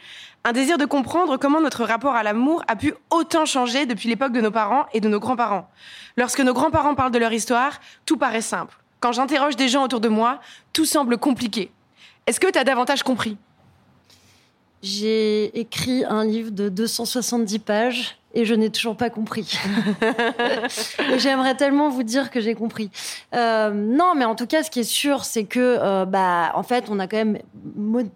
[0.47, 4.31] un désir de comprendre comment notre rapport à l'amour a pu autant changer depuis l'époque
[4.31, 5.69] de nos parents et de nos grands-parents.
[6.17, 8.79] Lorsque nos grands-parents parlent de leur histoire, tout paraît simple.
[9.01, 10.39] Quand j'interroge des gens autour de moi,
[10.73, 11.73] tout semble compliqué.
[12.29, 13.37] Est-ce que tu as davantage compris?
[14.85, 19.59] J'ai écrit un livre de 270 pages et je n'ai toujours pas compris.
[21.11, 22.91] et j'aimerais tellement vous dire que j'ai compris.
[23.35, 26.63] Euh, non, mais en tout cas, ce qui est sûr, c'est que, euh, bah, en
[26.63, 27.39] fait, on a quand même,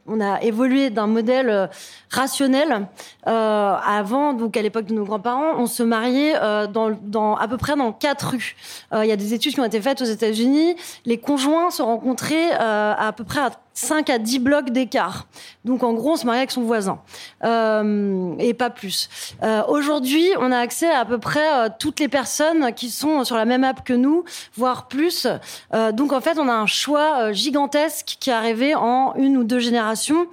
[0.06, 1.66] on a évolué d'un modèle euh,
[2.10, 2.86] rationnel.
[3.26, 6.34] Euh, avant, donc à l'époque de nos grands-parents, on se mariait
[6.68, 8.56] dans, dans à peu près dans quatre rues.
[8.92, 10.76] Il y a des études qui ont été faites aux États-Unis.
[11.06, 15.26] Les conjoints se rencontraient à peu près à 5 à 10 blocs d'écart.
[15.64, 17.00] Donc en gros, on se mariait avec son voisin.
[17.44, 19.08] Euh, et pas plus.
[19.42, 23.24] Euh, Aujourd'hui, on a accès à à peu près euh, toutes les personnes qui sont
[23.24, 25.26] sur la même app que nous, voire plus.
[25.94, 29.60] Donc en fait, on a un choix gigantesque qui est arrivé en une ou deux
[29.60, 30.26] générations.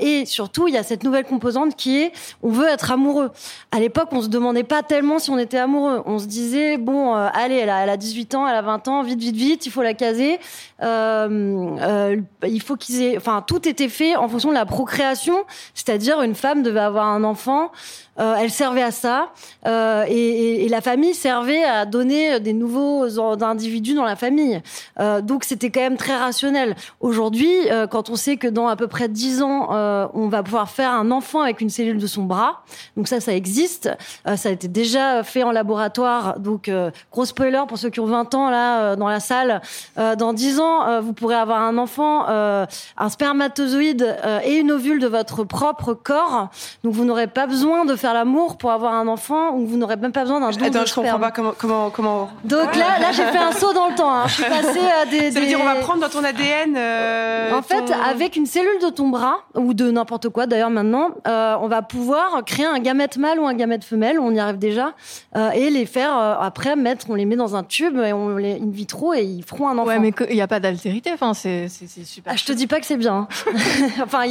[0.00, 2.12] Et surtout, il y a cette nouvelle composante qui est
[2.42, 3.32] on veut être amoureux.
[3.72, 6.02] À l'époque, on se demandait pas tellement si on était amoureux.
[6.06, 9.36] On se disait bon, allez, elle a 18 ans, elle a 20 ans, vite, vite,
[9.36, 10.38] vite, il faut la caser.
[10.82, 12.16] Euh, euh,
[12.46, 16.34] il faut qu'ils aient, enfin, tout était fait en fonction de la procréation, c'est-à-dire une
[16.34, 17.70] femme devait avoir un enfant,
[18.18, 19.32] euh, elle servait à ça,
[19.66, 23.04] euh, et, la famille servait à donner des nouveaux
[23.42, 24.62] individus dans la famille.
[25.00, 26.76] Euh, donc c'était quand même très rationnel.
[27.00, 27.52] Aujourd'hui,
[27.90, 29.68] quand on sait que dans à peu près 10 ans,
[30.14, 32.64] on va pouvoir faire un enfant avec une cellule de son bras,
[32.96, 33.90] donc ça, ça existe,
[34.24, 36.70] ça a été déjà fait en laboratoire, donc
[37.10, 39.60] gros spoiler pour ceux qui ont 20 ans là dans la salle,
[39.96, 45.44] dans 10 ans, vous pourrez avoir un enfant, un spermatozoïde et une ovule de votre
[45.44, 46.48] propre corps.
[46.82, 49.96] Donc vous n'aurez pas besoin de faire l'amour pour avoir un enfant ou vous n'aurez
[49.96, 51.52] même pas besoin d'un don Attends, de je comprends pas comment.
[51.56, 52.28] comment, comment...
[52.44, 54.12] Donc là, là j'ai fait un saut dans le temps.
[54.12, 54.24] hein.
[54.26, 55.30] Je suis passée à des.
[55.32, 56.76] Ça veut dire des- on va prendre dans ton ADN.
[56.76, 60.70] euh, en fait, ton- avec une cellule de ton bras, ou de n'importe quoi d'ailleurs
[60.70, 64.38] maintenant, euh, on va pouvoir créer un gamète mâle ou un gamète femelle, on y
[64.40, 64.92] arrive déjà,
[65.36, 68.36] euh, et les faire euh, après mettre, on les met dans un tube et on
[68.36, 69.88] les in vitro et ils feront un enfant.
[69.88, 71.10] Ouais, mais il n'y a pas d'altérité.
[71.14, 72.32] Enfin, c'est c'est- c'est super.
[72.32, 73.28] Ah, je te dis pas que c'est bien.
[73.28, 73.28] hein.
[74.02, 74.22] enfin,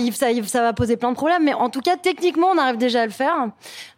[0.46, 3.06] ça va poser plein de problèmes, mais en tout cas, techniquement, on arrive déjà à
[3.06, 3.48] le faire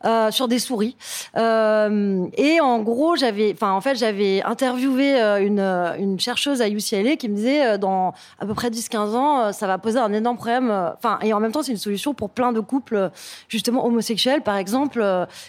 [0.06, 0.96] euh, sur des souris.
[1.38, 6.70] Euh, et en gros, j'avais, enfin, en fait, j'avais interviewé euh, une, une chercheuse à
[6.70, 10.38] UCLA qui me disait, dans à peu près 10-15 ans, ça va poser un énorme
[10.38, 10.72] problème.
[10.98, 13.10] Enfin, et en même temps, c'est une solution pour plein de couples,
[13.48, 15.04] justement homosexuels, par exemple.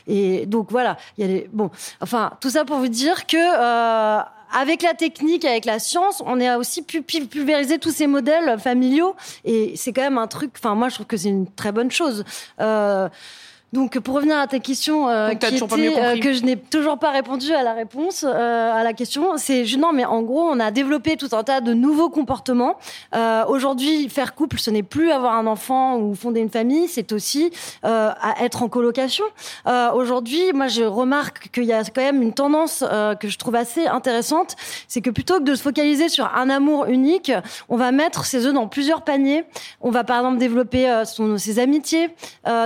[0.06, 3.36] et donc voilà, il y a des, bon, enfin, tout ça pour vous dire que.
[4.56, 8.58] avec la technique, avec la science, on a aussi pu pu- pulvériser tous ces modèles
[8.60, 9.16] familiaux.
[9.44, 11.90] Et c'est quand même un truc, enfin, moi, je trouve que c'est une très bonne
[11.90, 12.24] chose.
[13.74, 17.10] Donc, pour revenir à ta question, euh, qui était, euh, que je n'ai toujours pas
[17.10, 20.70] répondu à la réponse euh, à la question, c'est non, mais en gros, on a
[20.70, 22.76] développé tout un tas de nouveaux comportements.
[23.16, 27.10] Euh, Aujourd'hui, faire couple, ce n'est plus avoir un enfant ou fonder une famille, c'est
[27.10, 27.50] aussi
[27.84, 29.24] euh, à être en colocation.
[29.92, 32.84] Aujourd'hui, moi, je remarque qu'il y a quand même une tendance
[33.20, 34.54] que je trouve assez intéressante,
[34.86, 37.32] c'est que plutôt que de se focaliser sur un amour unique,
[37.68, 39.44] on va mettre ses œufs dans plusieurs paniers.
[39.80, 42.10] On va par exemple développer son, ses amitiés,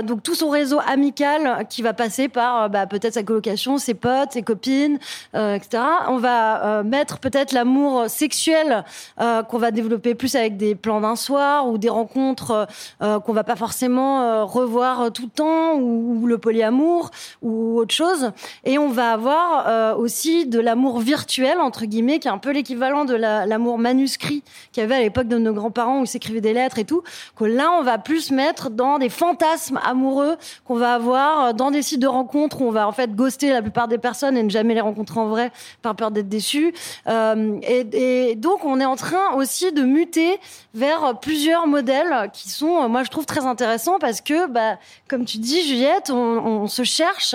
[0.04, 3.94] donc tout son réseau amical qui va passer par euh, bah, peut-être sa colocation, ses
[3.94, 4.98] potes, ses copines,
[5.36, 5.82] euh, etc.
[6.08, 8.84] On va euh, mettre peut-être l'amour sexuel
[9.16, 12.66] qu'on va développer plus avec des plans d'un soir ou des rencontres
[13.00, 17.10] qu'on va pas forcément revoir tout le temps ou, le polyamour
[17.42, 18.32] ou autre chose.
[18.64, 23.04] Et on va avoir aussi de l'amour virtuel entre guillemets qui est un peu l'équivalent
[23.04, 26.40] de la- l'amour manuscrit qu'il y avait à l'époque de nos grands-parents où ils s'écrivaient
[26.40, 27.02] des lettres et tout.
[27.36, 31.70] Que là on va plus mettre dans des fantasmes amoureux qu'on va avoir euh, dans
[31.70, 34.42] des sites de rencontres où on va en fait ghoster la plupart des personnes et
[34.42, 36.74] ne jamais les rencontrer en vrai par peur d'être déçu.
[37.06, 40.38] Euh, et, donc on est en train aussi de muter
[40.74, 45.24] vers plusieurs modèles qui sont, euh, moi je trouve très intéressants parce que, bah, comme
[45.24, 47.34] tu dis Juliette, on, se cherche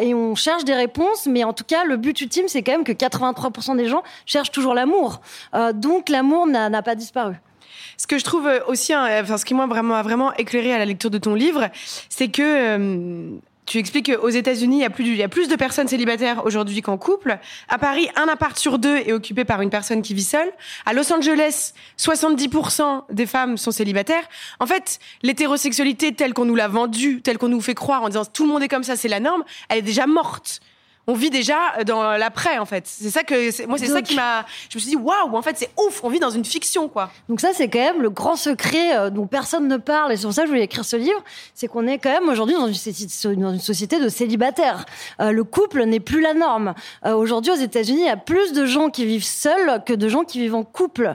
[0.00, 2.84] et on cherche des réponses, mais en tout cas le but ultime c'est quand même
[2.84, 5.20] que 83% des gens cherchent toujours l'amour.
[5.74, 7.34] Donc l'amour n'a pas disparu.
[8.02, 10.74] Ce que je trouve euh, aussi, hein, enfin, ce qui moi vraiment a vraiment éclairé
[10.74, 11.70] à la lecture de ton livre,
[12.08, 15.86] c'est que euh, Tu expliques qu'aux États-Unis, il plus, il y a plus de personnes
[15.86, 17.38] célibataires aujourd'hui qu'en couple.
[17.68, 20.50] À Paris, un appart sur deux est occupé par une personne qui vit seule.
[20.84, 24.24] À Los Angeles, 70% des femmes sont célibataires.
[24.58, 28.24] En fait, l'hétérosexualité telle qu'on nous l'a vendue, telle qu'on nous fait croire en disant
[28.24, 30.60] tout le monde est comme ça, c'est la norme, elle est déjà morte
[31.06, 32.84] on vit déjà dans l'après en fait.
[32.86, 35.56] C'est ça que moi c'est ça qui m'a je me suis dit waouh, en fait
[35.58, 37.10] c'est ouf, on vit dans une fiction quoi.
[37.28, 40.22] Donc ça c'est quand même le grand secret euh, dont personne ne parle et c'est
[40.22, 41.22] pour ça que je voulais écrire ce livre,
[41.54, 44.84] c'est qu'on est quand même aujourd'hui dans, une société de célibataires.
[45.20, 46.74] Euh, le couple n'est plus la norme.
[47.04, 50.08] Euh, aujourd'hui aux États-Unis, il y a plus de gens qui vivent seuls que de
[50.08, 51.14] gens qui vivent en couple.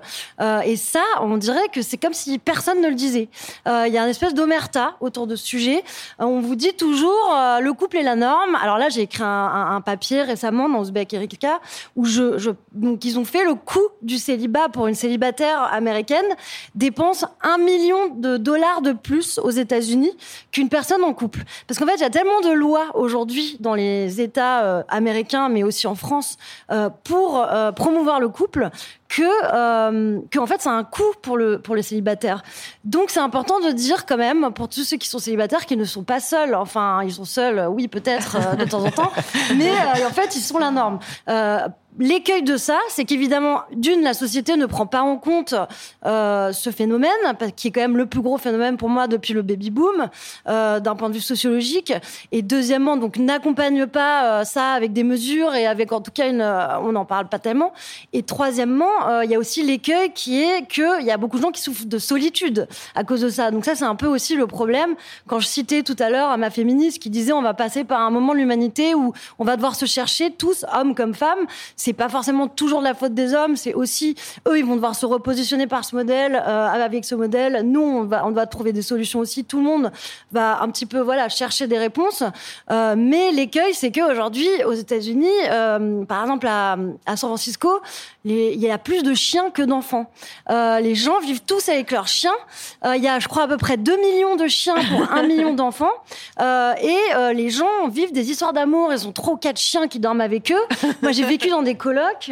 [0.66, 3.30] et ça, on dirait que c'est comme si personne ne le disait.
[3.66, 5.84] Il y a une espèce d'omerta autour de ce sujet.
[6.20, 8.56] on vous dit toujours le couple est la norme.
[8.56, 11.60] Alors là, j'ai écrit un un papier récemment dans Uzbek Erika
[11.96, 16.26] où ils ont fait le coût du célibat pour une célibataire américaine
[16.76, 20.12] dépense un million de dollars de plus aux États-Unis
[20.52, 21.44] qu'une personne en couple.
[21.68, 25.50] Parce qu'en fait, il y a tellement de lois aujourd'hui dans les États euh, américains,
[25.50, 26.38] mais aussi en France,
[26.72, 28.70] euh, pour euh, promouvoir le couple
[29.10, 32.44] que, euh, que en fait c'est un coût pour le pour les célibataires.
[32.84, 35.86] Donc c'est important de dire quand même pour tous ceux qui sont célibataires qu'ils ne
[35.86, 36.56] sont pas seuls.
[36.56, 39.12] Enfin ils sont seuls, oui peut-être euh, de temps en temps,
[39.56, 41.00] mais euh, en fait ils sont la norme.
[42.00, 45.56] L'écueil de ça, c'est qu'évidemment, d'une, la société ne prend pas en compte
[46.06, 47.10] euh, ce phénomène,
[47.56, 50.10] qui est quand même le plus gros phénomène pour moi depuis le baby boom,
[50.48, 51.94] euh, d'un point de vue sociologique.
[52.32, 56.30] Et deuxièmement, donc n'accompagne pas euh, ça avec des mesures et avec en tout cas
[56.30, 57.74] une, on n'en parle pas tellement.
[58.14, 61.52] Et troisièmement, il y a aussi l'écueil qui est qu'il y a beaucoup de gens
[61.52, 63.50] qui souffrent de solitude à cause de ça.
[63.50, 64.96] Donc ça, c'est un peu aussi le problème.
[65.26, 68.02] Quand je citais tout à l'heure à ma féministe qui disait on va passer par
[68.02, 71.48] un moment de l'humanité où on va devoir se chercher tous, hommes comme femmes
[71.88, 74.14] c'est pas forcément toujours de la faute des hommes, c'est aussi
[74.46, 77.62] eux, ils vont devoir se repositionner par ce modèle, euh, avec ce modèle.
[77.64, 79.46] Nous, on va, on va trouver des solutions aussi.
[79.46, 79.92] Tout le monde
[80.34, 82.24] va un petit peu, voilà, chercher des réponses.
[82.72, 86.74] Euh, mais l'écueil, c'est qu'aujourd'hui, aux États-Unis, euh, par exemple à,
[87.06, 87.70] à San Francisco,
[88.28, 90.10] les, il y a plus de chiens que d'enfants.
[90.50, 92.36] Euh, les gens vivent tous avec leurs chiens.
[92.86, 95.24] Euh, il y a, je crois, à peu près 2 millions de chiens pour 1
[95.28, 95.92] million d'enfants.
[96.40, 98.92] Euh, et les gens vivent des histoires d'amour.
[98.94, 100.88] Ils ont trois ou quatre chiens qui dorment avec eux.
[101.02, 102.32] Moi, j'ai vécu dans des colocs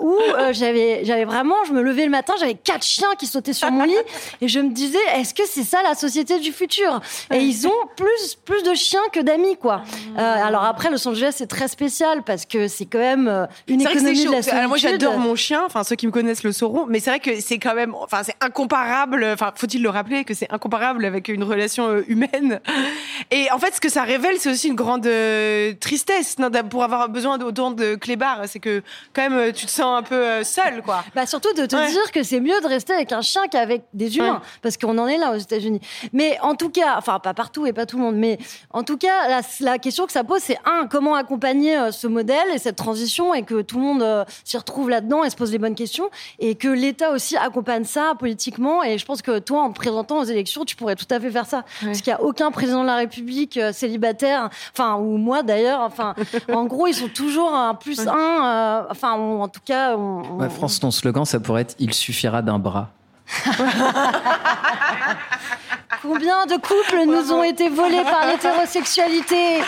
[0.00, 0.18] où
[0.52, 3.84] j'avais, j'avais vraiment, je me levais le matin, j'avais quatre chiens qui sautaient sur mon
[3.84, 3.94] lit
[4.40, 7.00] et je me disais, est-ce que c'est ça la société du futur?
[7.32, 9.82] Et ils ont plus plus de chiens que d'amis, quoi.
[10.18, 14.24] Euh, alors après, Los Angeles, c'est très spécial parce que c'est quand même une économie
[14.24, 14.52] de la solitude.
[14.52, 15.62] Alors moi, j'adore mon chien.
[15.64, 16.86] Enfin, ceux qui me connaissent le sauront.
[16.88, 19.24] Mais c'est vrai que c'est quand même, enfin, c'est incomparable.
[19.32, 22.60] Enfin, faut-il le rappeler que c'est incomparable avec une relation humaine?
[23.30, 25.08] Et en fait, ce que ça révèle, c'est aussi une grande
[25.80, 29.70] tristesse non, pour avoir besoin d'autant de clébards c'est que quand même euh, tu te
[29.70, 31.04] sens un peu euh, seul, quoi.
[31.14, 34.16] Bah surtout de te dire que c'est mieux de rester avec un chien qu'avec des
[34.16, 35.80] humains, parce qu'on en est là aux États-Unis.
[36.12, 38.38] Mais en tout cas, enfin pas partout et pas tout le monde, mais
[38.70, 42.06] en tout cas, la, la question que ça pose, c'est un, comment accompagner euh, ce
[42.06, 45.52] modèle et cette transition et que tout le monde s'y retrouve là-dedans et se pose
[45.52, 48.82] les bonnes questions et que l'État aussi accompagne ça politiquement.
[48.82, 51.30] Et je pense que toi, en te présentant aux élections, tu pourrais tout à fait
[51.30, 55.42] faire ça, parce qu'il y a aucun président de la République célibataire, enfin ou moi
[55.42, 56.14] d'ailleurs, enfin
[56.52, 59.96] en gros, ils sont toujours un plus un euh, enfin, en tout cas.
[59.96, 62.90] On, France, ton slogan, ça pourrait être Il suffira d'un bras.
[66.02, 69.62] Combien de couples nous ont été volés par l'hétérosexualité?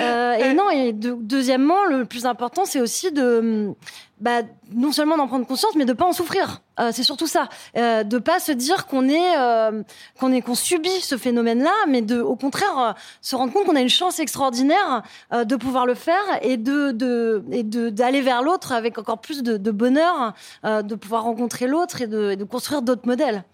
[0.00, 3.74] Euh, et non, et deuxièmement, le plus important, c'est aussi de,
[4.20, 6.62] bah, non seulement d'en prendre conscience, mais de pas en souffrir.
[6.78, 9.82] Euh, c'est surtout ça, euh, de pas se dire qu'on est, euh,
[10.20, 13.76] qu'on est, qu'on subit ce phénomène-là, mais de, au contraire, euh, se rendre compte qu'on
[13.76, 18.20] a une chance extraordinaire euh, de pouvoir le faire et de, de et de d'aller
[18.20, 20.34] vers l'autre avec encore plus de, de bonheur,
[20.64, 23.44] de pouvoir rencontrer l'autre et de, et de construire d'autres modèles.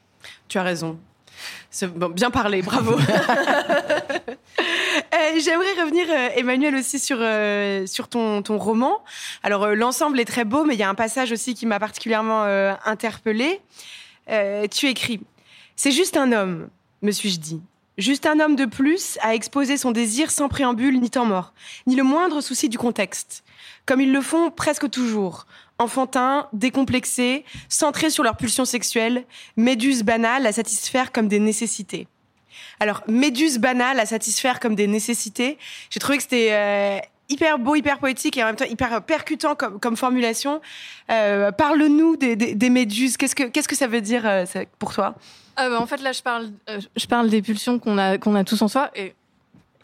[0.49, 0.99] Tu as raison.
[2.15, 2.97] Bien parlé, bravo.
[5.15, 9.03] Euh, j'aimerais revenir, euh, Emmanuel, aussi sur, euh, sur ton, ton roman.
[9.43, 12.45] Alors, l'ensemble est très beau, mais il y a un passage aussi qui m'a particulièrement
[12.85, 13.61] interpellée.
[14.71, 15.21] tu écris
[15.77, 16.69] C'est juste un homme,
[17.03, 17.61] me suis-je dit.
[17.99, 21.53] Juste un homme de plus à exposer son désir sans préambule ni temps mort,
[21.87, 23.45] ni le moindre souci du contexte,
[23.85, 25.47] comme ils le font presque toujours,
[25.79, 29.25] enfantins, décomplexés, centrés sur leur pulsion sexuelle,
[29.57, 32.07] méduses banales à satisfaire comme des nécessités.
[32.81, 35.59] Alors, méduses banales à satisfaire comme des nécessités,
[35.91, 36.99] j'ai trouvé que c'était euh,
[37.33, 40.61] hyper beau, hyper poétique et en même temps hyper percutant comme, formulation.
[41.11, 44.45] Euh, Parle-nous des, méduses, qu'est-ce que, ça veut dire euh,
[44.79, 45.15] pour toi?
[45.59, 46.23] Euh, bah, En fait, là, je
[47.07, 48.91] parle, des pulsions qu'on a, tous en soi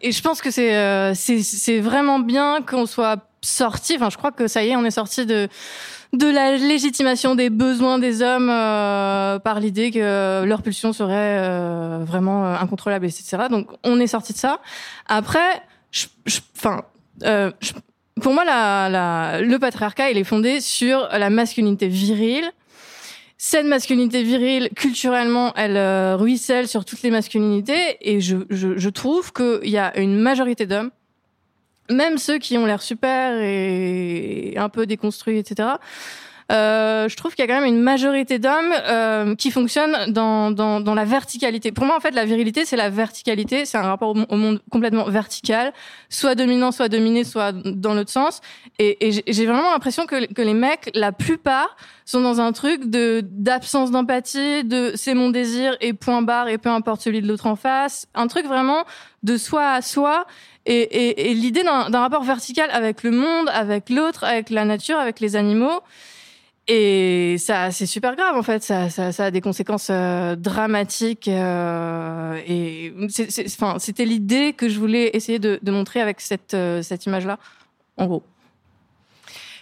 [0.00, 3.96] et je pense que c'est vraiment bien qu'on soit sorti.
[3.96, 5.48] Enfin, je crois que ça y est, on est sorti de
[6.12, 11.98] de la légitimation des besoins des hommes euh, par l'idée que leur pulsion serait euh,
[12.04, 13.36] vraiment euh, incontrôlable, etc.
[13.50, 14.60] Donc, on est sorti de ça.
[15.06, 15.62] Après,
[16.56, 16.82] enfin,
[18.20, 22.50] pour moi, la, la, le patriarcat, il est fondé sur la masculinité virile.
[23.36, 25.78] Cette masculinité virile, culturellement, elle
[26.14, 30.66] ruisselle sur toutes les masculinités, et je, je, je trouve qu'il y a une majorité
[30.66, 30.90] d'hommes
[31.90, 35.68] même ceux qui ont l'air super et un peu déconstruits, etc.
[36.50, 40.50] Euh, je trouve qu'il y a quand même une majorité d'hommes euh, qui fonctionnent dans,
[40.50, 41.72] dans, dans, la verticalité.
[41.72, 45.04] Pour moi, en fait, la virilité, c'est la verticalité, c'est un rapport au, monde complètement
[45.04, 45.74] vertical,
[46.08, 48.40] soit dominant, soit dominé, soit dans l'autre sens.
[48.78, 51.76] Et, et j'ai vraiment l'impression que, que les mecs, la plupart,
[52.06, 56.56] sont dans un truc de d'absence d'empathie, de c'est mon désir et point barre et
[56.56, 58.84] peu importe celui de l'autre en face, un truc vraiment
[59.22, 60.26] de soi à soi
[60.64, 64.98] et, et, et l'idée d'un rapport vertical avec le monde, avec l'autre, avec la nature,
[64.98, 65.82] avec les animaux.
[66.70, 68.62] Et ça, c'est super grave en fait.
[68.62, 71.26] Ça, ça, a des conséquences euh, dramatiques.
[71.26, 72.92] Euh, et
[73.46, 77.38] enfin, c'était l'idée que je voulais essayer de, de montrer avec cette, euh, cette image-là,
[77.96, 78.22] en gros.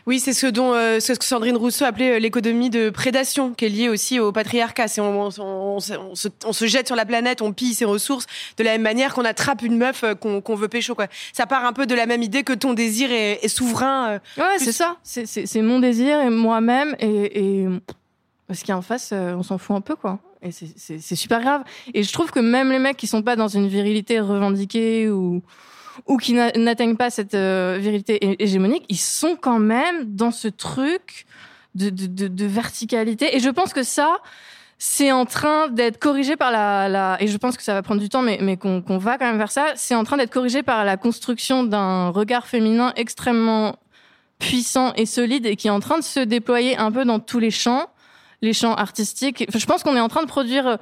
[0.06, 3.64] Oui, c'est ce dont euh, ce que Sandrine Rousseau appelait euh, l'économie de prédation, qui
[3.64, 4.86] est liée aussi au patriarcat.
[4.86, 5.94] C'est on, on, se,
[6.44, 8.26] on, se, jette sur la planète, on pille ses ressources
[8.56, 10.94] de la même manière qu'on attrape une meuf euh, qu'on veut pécho.
[10.94, 11.08] Quoi.
[11.32, 14.20] Ça part un peu de la même idée que ton désir est, est souverain.
[14.38, 14.96] ouais, c'est ça.
[15.02, 17.68] C'est mon désir et moi-même et, et
[18.52, 20.20] ce qui est en face, on s'en fout un peu, quoi.
[20.42, 21.64] Et c'est super grave.
[21.94, 25.42] Et je trouve que même les mecs qui sont pas dans une virilité revendiquée ou
[26.06, 31.26] ou qui n'atteignent pas cette euh, vérité hégémonique, ils sont quand même dans ce truc
[31.74, 33.36] de, verticalité.
[33.36, 34.18] Et je pense que ça,
[34.78, 38.08] c'est en train d'être corrigé par la, et je pense que ça va prendre du
[38.08, 39.72] temps, mais qu'on va quand même vers ça.
[39.76, 43.76] C'est en train d'être corrigé par la construction d'un regard féminin extrêmement
[44.38, 47.38] puissant et solide et qui est en train de se déployer un peu dans tous
[47.38, 47.86] les champs,
[48.42, 49.46] les champs artistiques.
[49.54, 50.78] je pense qu'on est en train de produire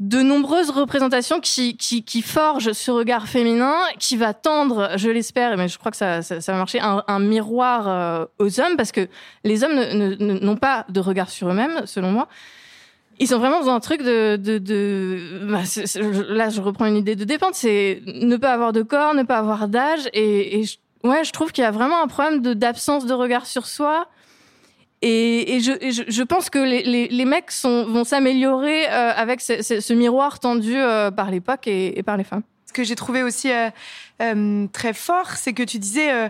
[0.00, 5.56] de nombreuses représentations qui, qui, qui, forgent ce regard féminin, qui va tendre, je l'espère,
[5.56, 9.08] mais je crois que ça, ça, va marcher, un, miroir euh, aux hommes, parce que
[9.44, 9.78] les hommes
[10.18, 12.28] n'ont pas de regard sur eux-mêmes, selon moi.
[13.20, 14.36] Ils sont vraiment dans un truc de...
[14.36, 15.60] de, de bah,
[16.28, 19.38] là, je reprends une idée de dépente, c'est ne pas avoir de corps, ne pas
[19.38, 20.64] avoir d'âge, et, et
[21.04, 24.08] ouais, je trouve qu'il y a vraiment un problème d'absence de regard sur soi,
[25.06, 25.72] et, et, je,
[26.08, 30.40] je, pense que les, les, les mecs sont, vont s'améliorer euh, avec ce, ce, miroir
[30.40, 32.42] tendu euh, par l'époque et, et, par les femmes.
[32.64, 33.68] Ce que j'ai trouvé aussi euh,
[34.22, 36.28] euh, très fort, c'est que tu disais euh,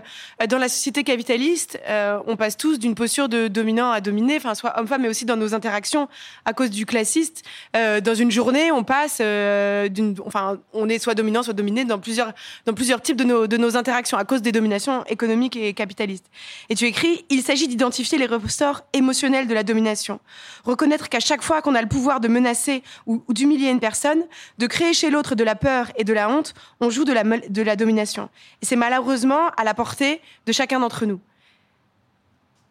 [0.49, 4.55] dans la société capitaliste, euh, on passe tous d'une posture de dominant à dominé, enfin
[4.55, 6.09] soit homme-femme, mais aussi dans nos interactions
[6.45, 7.43] à cause du classiste.
[7.73, 12.33] dans une journée, on passe d'une, enfin, on est soit dominant, soit dominé dans plusieurs
[12.65, 16.25] dans plusieurs types de nos de nos interactions à cause des dominations économiques et capitalistes.
[16.69, 20.19] Et tu écris, il s'agit d'identifier les ressorts émotionnels de la domination,
[20.63, 24.23] reconnaître qu'à chaque fois qu'on a le pouvoir de menacer ou, d'humilier une personne,
[24.57, 27.74] de créer chez l'autre de la peur et de la honte, on joue de la
[27.75, 28.29] domination.
[28.61, 31.19] C'est malheureusement à la portée de chacun d'entre nous.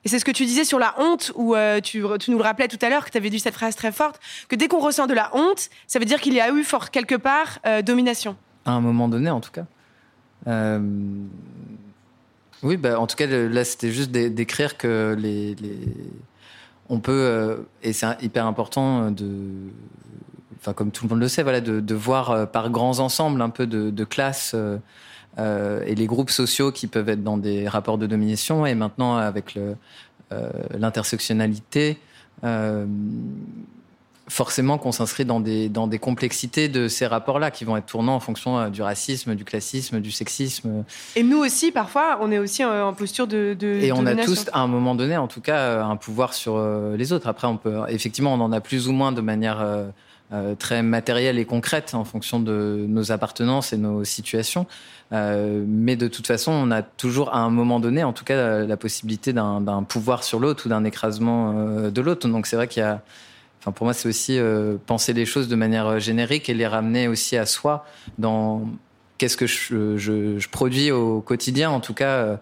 [0.04, 2.68] Et c'est ce que tu disais sur la honte, où euh, tu, nous le rappelais
[2.68, 5.06] tout à l'heure, que tu avais dit cette phrase très forte, que dès qu'on ressent
[5.06, 8.36] de la honte, ça veut dire qu'il y a eu fort, quelque part euh, domination.
[8.66, 9.64] À un moment donné, en tout cas.
[10.46, 10.78] Euh,
[12.62, 15.56] oui, bah, en tout cas, là, c'était juste d'écrire que les,
[16.90, 19.24] on peut, et c'est hyper important de,
[20.64, 23.50] enfin comme tout le monde le sait, voilà, de, de voir par grands ensembles un
[23.50, 24.56] peu de, de classes
[25.38, 28.66] euh, et les groupes sociaux qui peuvent être dans des rapports de domination.
[28.66, 29.74] Et maintenant, avec euh,
[30.78, 31.98] l'intersectionnalité,
[32.44, 32.86] euh,
[34.28, 38.14] forcément qu'on s'inscrit dans des, dans des complexités de ces rapports-là qui vont être tournants
[38.14, 40.84] en fonction du racisme, du classisme, du sexisme.
[41.16, 44.46] Et nous aussi, parfois, on est aussi en posture de, de Et on a tous,
[44.52, 46.58] à un moment donné, en tout cas, un pouvoir sur
[46.96, 47.26] les autres.
[47.26, 49.88] Après, on peut, effectivement, on en a plus ou moins de manière euh,
[50.58, 54.66] très matérielle et concrète en fonction de nos appartenances et nos situations.
[55.12, 58.64] Euh, mais de toute façon, on a toujours à un moment donné, en tout cas,
[58.64, 62.28] la possibilité d'un pouvoir sur l'autre ou d'un écrasement euh, de l'autre.
[62.28, 63.02] Donc c'est vrai qu'il y a,
[63.60, 64.38] enfin pour moi, c'est aussi
[64.86, 67.86] penser les choses de manière générique et les ramener aussi à soi
[68.18, 68.68] dans
[69.18, 71.70] qu'est-ce que je, produis au quotidien.
[71.70, 72.38] En tout cas,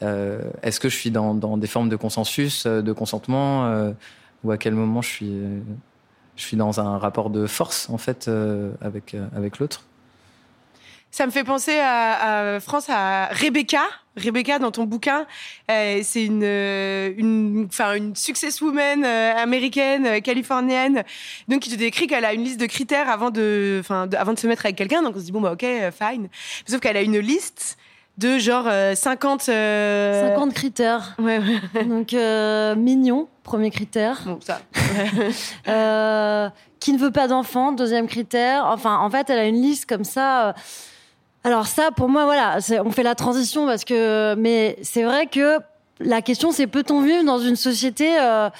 [0.00, 3.94] est-ce que je suis dans, des formes de consensus, de consentement,
[4.42, 5.32] ou à quel moment je suis
[6.36, 9.82] je suis dans un rapport de force en fait euh, avec euh, avec l'autre.
[11.10, 13.84] Ça me fait penser à, France, à Rebecca.
[14.18, 15.26] Rebecca, dans ton bouquin,
[15.70, 21.04] euh, c'est une, une, une successwoman américaine, californienne,
[21.48, 24.38] donc qui te décrit qu'elle a une liste de critères avant de, enfin, avant de
[24.38, 25.02] se mettre avec quelqu'un.
[25.02, 25.64] Donc on se dit bon bah ok,
[25.98, 26.28] fine.
[26.66, 27.78] Sauf qu'elle a une liste
[28.18, 29.48] de genre euh, 50.
[29.48, 31.14] euh, 50 critères.
[31.18, 31.38] Ouais,
[31.74, 31.84] ouais.
[31.84, 34.20] Donc, euh, mignon, premier critère.
[34.24, 34.60] Bon, ça.
[35.68, 36.48] Euh,
[36.80, 38.66] qui ne veut pas d'enfant, deuxième critère.
[38.66, 40.48] Enfin, en fait, elle a une liste comme ça.
[40.48, 40.52] euh.
[41.44, 45.26] Alors ça, pour moi, voilà, c'est- on fait la transition parce que, mais c'est vrai
[45.26, 45.58] que
[46.00, 48.50] la question, c'est peut-on vivre dans une société euh,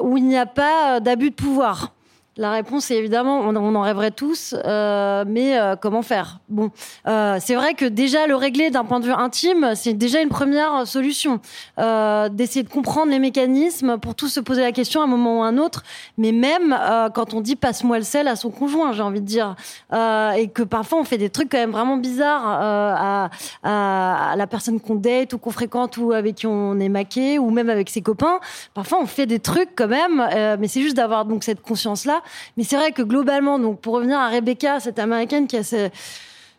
[0.00, 1.92] où il n'y a pas euh, d'abus de pouvoir?
[2.36, 6.40] La réponse est évidemment, on, en rêverait tous, euh, mais euh, comment faire?
[6.48, 6.72] Bon,
[7.06, 10.30] euh, c'est vrai que déjà le régler d'un point de vue intime, c'est déjà une
[10.30, 11.38] première solution.
[11.78, 15.38] Euh, D'essayer de comprendre les mécanismes pour tous se poser la question à un moment
[15.38, 15.84] ou à un autre,
[16.18, 19.26] mais même euh, quand on dit passe-moi le sel à son conjoint, j'ai envie de
[19.26, 19.54] dire,
[19.92, 23.30] euh, et que parfois on fait des trucs quand même vraiment bizarres à,
[23.62, 27.38] à, à la personne qu'on date ou qu'on fréquente ou avec qui on est maqué
[27.38, 28.40] ou même avec ses copains.
[28.74, 30.26] Parfois on fait des trucs quand même,
[30.58, 32.22] mais c'est juste d'avoir donc cette conscience-là.
[32.56, 35.90] Mais c'est vrai que globalement, donc pour revenir à Rebecca, cette américaine qui a ce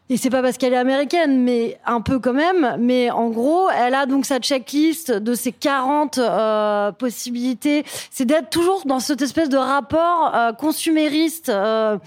[0.08, 2.78] et c'est pas parce qu'elle est américaine, mais un peu quand même.
[2.80, 7.84] Mais en gros, elle a donc sa checklist de ses 40 euh, possibilités.
[8.12, 11.98] C'est d'être toujours dans cette espèce de rapport euh, consumériste euh,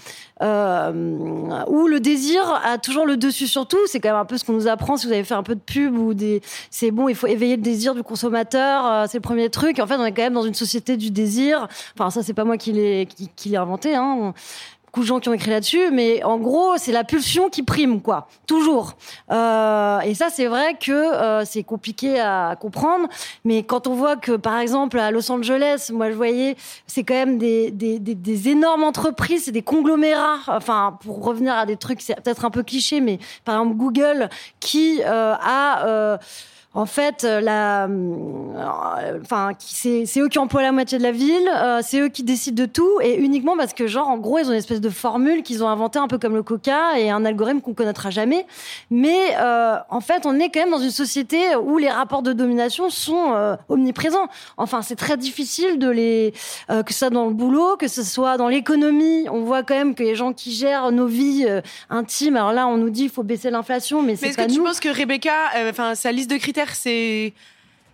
[0.41, 3.77] euh, où le désir a toujours le dessus sur tout.
[3.87, 5.55] C'est quand même un peu ce qu'on nous apprend si vous avez fait un peu
[5.55, 6.41] de pub ou des.
[6.69, 8.85] C'est bon, il faut éveiller le désir du consommateur.
[8.85, 9.79] euh, c'est le premier truc.
[9.79, 11.67] En fait, on est quand même dans une société du désir.
[11.97, 13.93] Enfin, ça, c'est pas moi qui l'ai qui, qui inventé.
[13.95, 14.33] Hein.
[14.89, 18.01] Beaucoup de gens qui ont écrit là-dessus, mais en gros, c'est la pulsion qui prime,
[18.01, 18.93] quoi, toujours.
[19.31, 23.07] Euh, et ça, c'est vrai que euh, c'est compliqué à comprendre,
[23.45, 26.55] mais quand on voit que, par exemple, à Los Angeles, moi, je voyais,
[26.87, 30.39] c'est quand même des, des, des, des énormes entreprises, c'est des conglomérats.
[30.47, 34.27] Enfin, pour revenir à des trucs, c'est peut-être un peu cliché, mais par exemple, Google,
[34.59, 36.17] qui euh, a euh,
[36.75, 41.49] en fait, euh, la, euh, enfin, c'est eux qui emploient la moitié de la ville,
[41.55, 44.45] euh, c'est eux qui décident de tout, et uniquement parce que, genre, en gros, ils
[44.47, 47.25] ont une espèce de formule qu'ils ont inventée un peu comme le Coca et un
[47.25, 48.45] algorithme qu'on connaîtra jamais.
[48.91, 52.33] Mais euh, en fait, on est quand même dans une société où les rapports de
[52.33, 54.27] domination sont euh, omniprésents.
[54.57, 56.33] Enfin, c'est très difficile de les,
[56.67, 59.27] que ce soit dans le boulot, que ce soit dans l'économie.
[59.31, 61.47] On voit quand même que les gens qui gèrent nos vies
[61.89, 62.35] intimes.
[62.35, 64.51] Alors là, on nous dit il faut baisser l'inflation, mais Mais c'est est-ce pas que
[64.51, 64.65] tu nous.
[64.65, 65.33] penses que Rebecca,
[65.69, 67.33] enfin, sa liste de critères, c'est.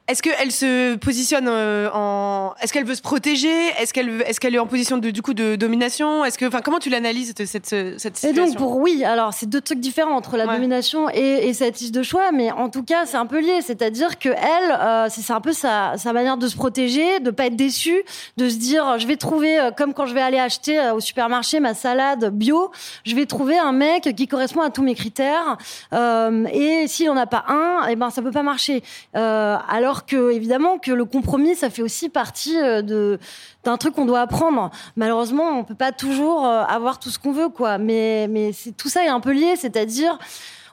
[0.07, 2.53] Est-ce qu'elle se positionne euh, en.
[2.61, 3.49] Est-ce qu'elle veut se protéger?
[3.79, 6.23] Est-ce qu'elle est en position de, du coup, de domination?
[6.23, 6.45] Est-ce que.
[6.45, 8.45] Enfin, comment tu l'analyses, cette, cette, cette Et situation?
[8.45, 10.53] donc pour oui, alors c'est deux trucs différents entre la Ouais.
[10.53, 13.61] domination et, et cette liste de choix, mais en tout cas c'est un peu lié,
[13.63, 17.47] c'est-à-dire que elle, euh, c'est un peu sa, sa manière de se protéger, de pas
[17.47, 18.03] être déçue,
[18.37, 21.59] de se dire je vais trouver euh, comme quand je vais aller acheter au supermarché
[21.59, 22.69] ma salade bio,
[23.05, 25.57] je vais trouver un mec qui correspond à tous mes critères,
[25.91, 28.83] et s'il en a pas un, et ben ça peut pas marcher.
[29.15, 29.55] Euh,
[29.95, 33.17] alors que évidemment que le compromis ça fait aussi partie euh, de
[33.63, 34.71] d'un truc qu'on doit apprendre.
[34.97, 37.79] Malheureusement, on peut pas toujours euh, avoir tout ce qu'on veut, quoi.
[37.79, 40.19] Mais, mais c'est, tout ça est un peu lié, c'est-à-dire,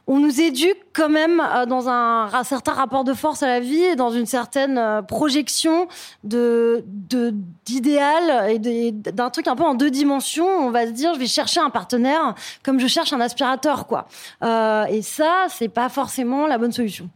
[0.07, 3.83] on nous éduque quand même euh, dans un, certain rapport de force à la vie
[3.83, 5.89] et dans une certaine projection
[6.25, 7.01] d'idéal
[8.51, 10.49] et d'un truc un peu en deux dimensions.
[10.49, 14.07] On va se dire, je vais chercher un partenaire comme je cherche un aspirateur, quoi.
[14.91, 17.09] Et ça, c'est pas forcément la bonne solution.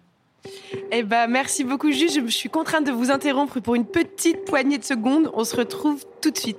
[0.92, 2.10] Eh ben, merci beaucoup, Jules.
[2.10, 5.30] Je suis contrainte de vous interrompre pour une petite poignée de secondes.
[5.34, 6.56] On se retrouve tout de suite.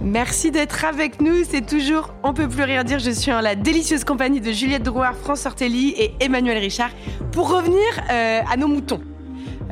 [0.00, 1.42] Merci d'être avec nous.
[1.44, 3.00] C'est toujours On peut plus rien dire.
[3.00, 6.90] Je suis en la délicieuse compagnie de Juliette Drouard, France Ortelli et Emmanuel Richard
[7.32, 9.00] pour revenir euh, à nos moutons.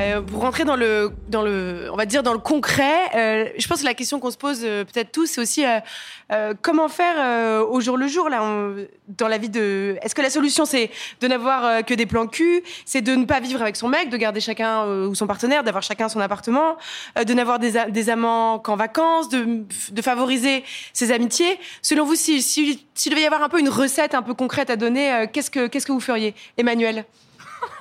[0.01, 3.69] Euh, pour rentrer dans le, dans le, on va dire dans le concret, euh, je
[3.69, 5.79] pense que la question qu'on se pose euh, peut-être tous, c'est aussi euh,
[6.33, 8.75] euh, comment faire au jour le jour là, on-
[9.07, 9.97] dans la vie de.
[10.03, 10.91] Est-ce que la solution c'est
[11.21, 14.17] de n'avoir que des plans cul, c'est de ne pas vivre avec son mec, de
[14.17, 16.77] garder chacun ou son partenaire, d'avoir chacun son appartement,
[17.25, 21.57] de n'avoir des, des amants qu'en vacances, de, de favoriser ses amitiés.
[21.83, 24.71] Selon vous, si, si, s'il devait y avoir un peu une recette un peu concrète
[24.71, 27.05] à donner, qu'est-ce que qu'est-ce que vous feriez, Emmanuel?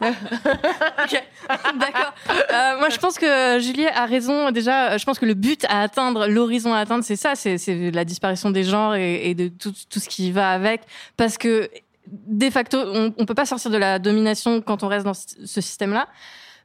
[1.76, 2.14] D'accord.
[2.30, 4.52] Euh, moi, je pense que Julie a raison.
[4.52, 8.06] Déjà, je pense que le but à atteindre, l'horizon à atteindre, c'est ça, c'est la
[8.06, 10.82] disparition des genres et, de tout, ce qui va avec.
[11.18, 11.70] Parce que,
[12.08, 15.62] de facto, on, on peut pas sortir de la domination quand on reste dans ce
[15.62, 16.08] système-là.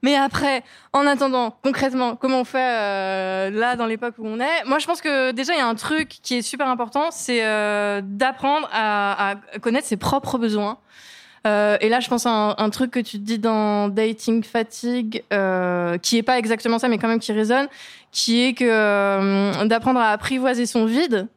[0.03, 0.62] Mais après,
[0.93, 4.87] en attendant, concrètement, comment on fait euh, là dans l'époque où on est Moi, je
[4.87, 8.69] pense que déjà il y a un truc qui est super important, c'est euh, d'apprendre
[8.73, 10.79] à connaître ses propres besoins.
[11.49, 15.97] Euh, et là, je pense à un, truc que tu dis dans Dating Fatigue, euh,
[15.99, 17.69] qui est pas exactement ça, mais quand même qui résonne,
[18.13, 21.29] qui est que euh, d'apprendre à apprivoiser son vide.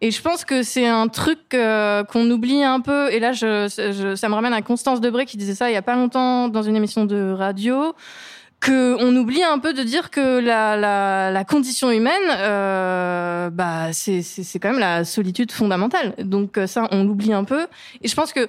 [0.00, 3.12] Et je pense que c'est un truc qu'on oublie un peu.
[3.12, 5.94] Et là, ça me ramène à Constance Debré qui disait ça il y a pas
[5.94, 7.94] longtemps dans une émission de radio
[8.58, 14.80] que on oublie un peu de dire que la, condition humaine, bah c'est quand même
[14.80, 16.14] la solitude fondamentale.
[16.18, 17.68] Donc ça, on l'oublie un peu.
[18.02, 18.48] Et je pense que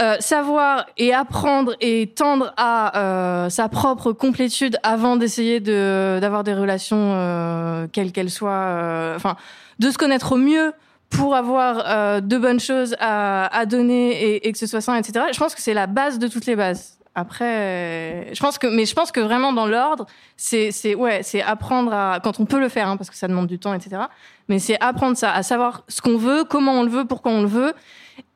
[0.00, 6.44] euh, savoir et apprendre et tendre à euh, sa propre complétude avant d'essayer de d'avoir
[6.44, 9.36] des relations euh, quelles qu'elles soient, euh, enfin
[9.78, 10.72] de se connaître au mieux
[11.10, 14.96] pour avoir euh, de bonnes choses à, à donner et, et que ce soit sain,
[14.96, 15.26] etc.
[15.32, 16.98] Je pense que c'est la base de toutes les bases.
[17.14, 20.06] Après, euh, je pense que, mais je pense que vraiment dans l'ordre,
[20.36, 23.28] c'est, c'est, ouais, c'est apprendre à, quand on peut le faire, hein, parce que ça
[23.28, 24.02] demande du temps, etc.
[24.48, 27.42] Mais c'est apprendre ça, à savoir ce qu'on veut, comment on le veut, pourquoi on
[27.42, 27.74] le veut,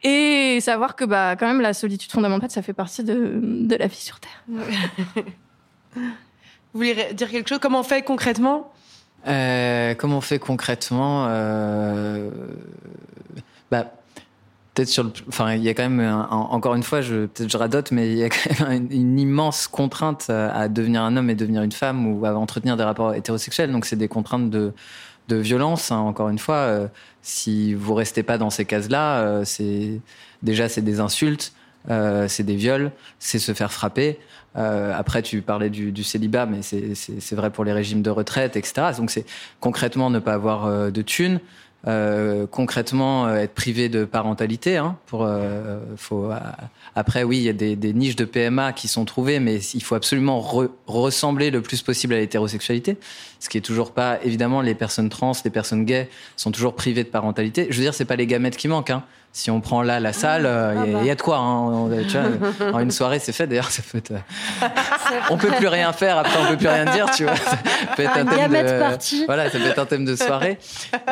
[0.02, 3.86] et savoir que, bah, quand même, la solitude fondamentale, ça fait partie de, de la
[3.86, 4.44] vie sur Terre.
[5.96, 7.58] Vous voulez dire quelque chose?
[7.60, 8.70] Comment on fait concrètement?
[9.26, 11.26] Euh, comment on fait concrètement?
[11.28, 12.30] Euh,
[13.70, 13.90] bah,
[14.76, 17.56] Peut-être sur le, enfin, il y a quand même, encore une fois, je, peut-être je
[17.56, 21.34] radote, mais il y a quand même une, immense contrainte à, devenir un homme et
[21.34, 23.72] devenir une femme ou à entretenir des rapports hétérosexuels.
[23.72, 24.74] Donc, c'est des contraintes de,
[25.28, 25.90] de violence.
[25.92, 26.88] hein, encore une fois, euh,
[27.22, 29.98] si vous restez pas dans ces cases-là, euh, c'est
[30.42, 31.54] déjà c'est des insultes,
[31.88, 34.18] euh, c'est des viols, c'est se faire frapper.
[34.58, 38.02] Euh, après, tu parlais du, du célibat, mais c'est- c'est c'est vrai pour les régimes
[38.02, 38.88] de retraite, etc.
[38.98, 39.24] Donc, c'est
[39.60, 41.40] concrètement ne pas avoir de thunes,
[41.86, 44.76] euh, concrètement euh, être privé de parentalité.
[44.76, 46.38] Hein, pour, euh, faut, euh,
[46.94, 49.82] après, oui, il y a des, des niches de PMA qui sont trouvées, mais il
[49.82, 52.96] faut absolument re- ressembler le plus possible à l'hétérosexualité,
[53.40, 57.04] ce qui est toujours pas évidemment les personnes trans, les personnes gays sont toujours privées
[57.04, 57.66] de parentalité.
[57.70, 58.90] Je veux dire, c'est pas les gamètes qui manquent.
[58.90, 59.04] Hein.
[59.36, 61.36] Si on prend là la salle, euh, il y a- il y, a de quoi.
[61.36, 61.90] Hein.
[62.08, 63.46] Tu vois, en une soirée, c'est fait.
[63.46, 64.12] D'ailleurs, ça peut être.
[64.12, 64.68] euh,
[65.28, 66.16] on peut plus rien faire.
[66.16, 67.10] Après, on peut plus rien dire.
[67.14, 67.58] Tu vois, ça
[67.94, 68.78] peut être un thème de.
[68.80, 69.24] party.
[69.26, 70.58] Voilà, ça peut être un thème de soirée.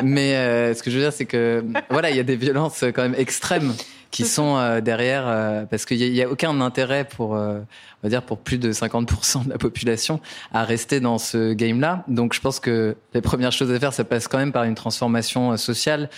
[0.03, 2.83] Mais euh, ce que je veux dire, c'est que voilà, il y a des violences
[2.83, 3.75] euh, quand même extrêmes
[4.11, 8.09] qui sont euh, derrière, euh, parce qu'il n'y a, aucun intérêt pour, euh, on va
[8.09, 10.21] dire, pour plus de 50% de la population
[10.53, 12.05] à rester dans ce game-là.
[12.07, 14.77] Donc, je pense que les premières choses à faire, ça passe quand même par une
[14.77, 16.09] transformation euh, sociale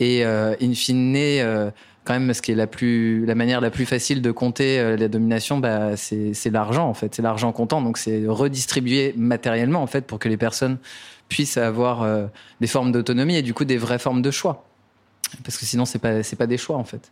[0.00, 1.70] et, euh, in fine, euh,
[2.04, 4.96] quand même, ce qui est la plus, la manière la plus facile de compter euh,
[4.96, 7.80] la domination, bah, c'est l'argent en fait, c'est l'argent comptant.
[7.80, 10.78] Donc, c'est redistribuer matériellement en fait pour que les personnes
[11.28, 12.06] puissent avoir
[12.60, 14.64] des formes d'autonomie et du coup des vraies formes de choix.
[15.42, 17.10] Parce que sinon, c'est pas pas des choix en fait.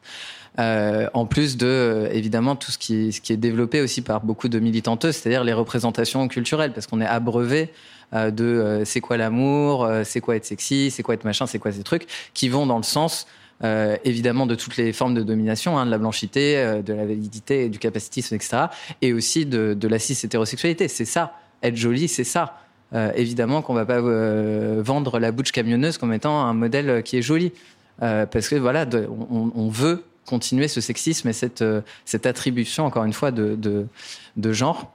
[1.13, 4.61] En plus de évidemment tout ce qui ce qui est développé aussi par beaucoup de
[4.61, 7.73] militanteuses, c'est-à-dire les représentations culturelles, parce qu'on est abreuvé
[8.15, 11.59] de euh, c'est quoi l'amour, euh, c'est quoi être sexy, c'est quoi être machin, c'est
[11.59, 13.27] quoi ces trucs qui vont dans le sens
[13.63, 17.07] euh, évidemment de toutes les formes de domination, hein, de la blanchité, euh, de la
[17.07, 18.65] validité, du capacitisme, etc.
[19.01, 20.89] Et aussi de, la cis-hétérosexualité.
[20.89, 21.35] C'est ça.
[21.63, 22.59] Être jolie, c'est ça.
[22.95, 27.17] Euh, évidemment qu'on va pas euh, vendre la bouche camionneuse comme étant un modèle qui
[27.17, 27.53] est joli.
[28.03, 28.87] Euh, parce que voilà,
[29.31, 31.81] on, veut continuer ce sexisme et cette, euh,
[32.25, 33.89] attribution, encore une fois, de
[34.37, 34.94] genre.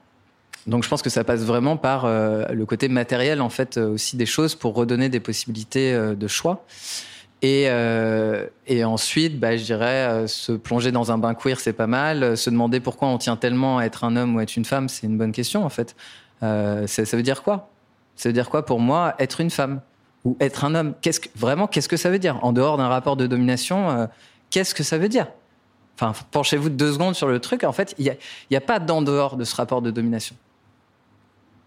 [0.68, 3.93] Donc je pense que ça passe vraiment par euh, le côté matériel, en fait, euh,
[3.93, 6.66] aussi des choses pour redonner des possibilités euh, de choix.
[7.41, 7.70] Et,
[8.84, 12.36] ensuite, bah, je dirais, se plonger dans un bain queer, c'est pas mal.
[12.36, 15.07] Se demander pourquoi on tient tellement à être un homme ou être une femme, c'est
[15.07, 15.95] une bonne question, en fait.
[16.41, 17.70] Ça, veut dire quoi?
[18.18, 19.80] Ça veut dire quoi pour moi, être une femme
[20.26, 20.95] ou être un homme?
[21.38, 22.43] Vraiment, qu'est-ce que ça veut dire?
[22.43, 24.10] En dehors d'un rapport de domination,
[24.49, 25.28] qu'est-ce que ça veut dire?
[25.95, 27.64] Enfin, penchez-vous deux secondes sur le truc.
[27.64, 28.18] En fait, il
[28.51, 30.36] n'y a pas d'en dehors de ce rapport de domination.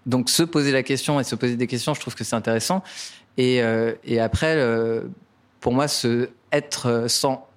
[0.07, 2.83] Donc, se poser la question et se poser des questions, je trouve que c'est intéressant.
[3.39, 5.03] Et, euh, après, euh,
[5.61, 7.49] pour moi, se, être euh, sans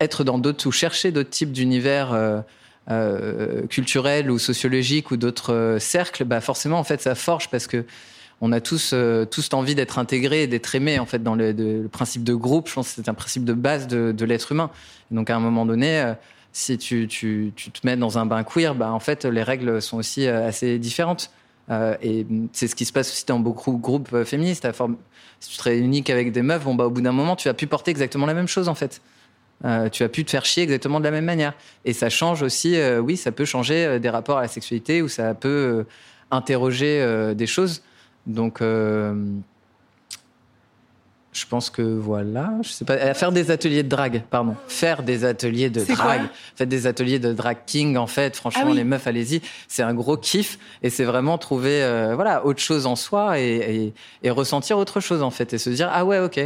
[0.00, 2.42] être dans d'autres ou chercher d'autres types d'univers
[3.68, 7.84] culturels ou sociologiques ou d'autres cercles, bah forcément en fait ça forge parce que
[8.40, 8.96] on a tous
[9.30, 12.68] tous envie d'être intégrés d'être aimés en fait dans le, principe de groupe.
[12.68, 14.72] Je pense que c'est un principe de base de, l'être humain.
[15.12, 16.14] Donc à un moment donné,
[16.52, 19.80] si tu, tu, tu te mets dans un bain queer, bah en fait les règles
[19.80, 21.30] sont aussi euh, assez différentes.
[21.70, 24.68] Euh, et c'est ce qui se passe aussi dans beaucoup de groupes euh, féministes.
[25.40, 27.66] Si tu te réunis qu'avec des meufs, bah au bout d'un moment, tu vas plus
[27.66, 29.00] porter exactement la même chose en fait.
[29.92, 31.54] Tu vas plus te faire chier exactement de la même manière.
[31.84, 35.34] Et ça change aussi, oui, ça peut changer des rapports à la sexualité ou ça
[35.34, 35.86] peut
[36.32, 37.84] interroger des choses.
[38.26, 38.60] Donc,
[41.32, 45.02] je pense que voilà, je sais pas, euh, faire des ateliers de drague, pardon, faire
[45.02, 48.36] des ateliers de drague, faites des ateliers de drag king en fait.
[48.36, 48.76] Franchement, Ah oui.
[48.76, 50.58] les meufs, allez-y, c'est un gros kiff.
[50.82, 55.00] Et c'est vraiment trouver euh, voilà autre chose en soi et, et, et ressentir autre
[55.00, 55.54] chose en fait.
[55.54, 56.38] Et se dire ah ouais ok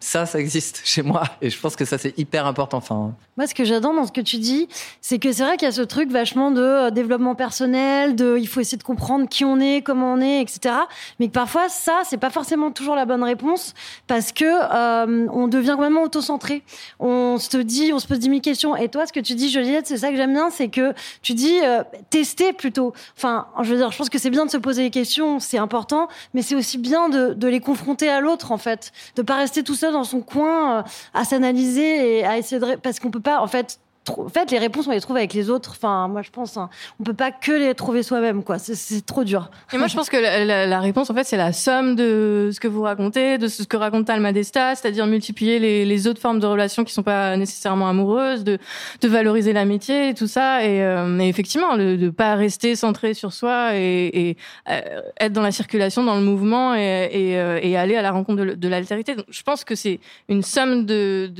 [0.00, 1.24] ça, ça existe chez moi.
[1.42, 2.78] Et je pense que ça, c'est hyper important.
[2.78, 4.68] Enfin, Moi, ce que j'adore dans ce que tu dis,
[5.00, 8.36] c'est que c'est vrai qu'il y a ce truc vachement de euh, développement personnel, de
[8.38, 10.74] il faut essayer de comprendre qui on est, comment on est, etc.
[11.18, 13.74] Mais que parfois, ça, c'est pas forcément toujours la bonne réponse
[14.06, 16.62] parce que euh, on devient complètement auto-centré.
[17.00, 18.76] On se dit, on se pose 10 000 questions.
[18.76, 21.34] Et toi, ce que tu dis, Juliette, c'est ça que j'aime bien, c'est que tu
[21.34, 22.92] dis euh, tester plutôt.
[23.16, 25.58] Enfin, je veux dire, je pense que c'est bien de se poser les questions, c'est
[25.58, 29.36] important, mais c'est aussi bien de, de les confronter à l'autre, en fait, de pas
[29.36, 30.82] rester tout seul dans son coin euh,
[31.14, 33.80] à s'analyser et à essayer de parce qu'on peut pas, en fait.
[34.16, 35.72] En fait, les réponses, on les trouve avec les autres.
[35.72, 38.58] Enfin, moi, je pense, hein, on peut pas que les trouver soi-même, quoi.
[38.58, 39.50] C'est- trop dur.
[39.72, 42.68] Et moi, je pense que la, réponse, en fait, c'est la somme de ce que
[42.68, 46.84] vous racontez, de ce que raconte Talma Desta, c'est-à-dire multiplier les, autres formes de relations
[46.84, 48.58] qui sont pas nécessairement amoureuses, de,
[49.00, 50.64] de valoriser l'amitié tout ça.
[50.64, 54.36] Et, euh, et effectivement, le- de pas rester centré sur soi et,
[54.68, 54.80] euh,
[55.20, 58.68] être dans la circulation, dans le mouvement et, euh, aller à la rencontre de, de
[58.68, 59.16] l'altérité.
[59.28, 61.30] Je pense que c'est une somme de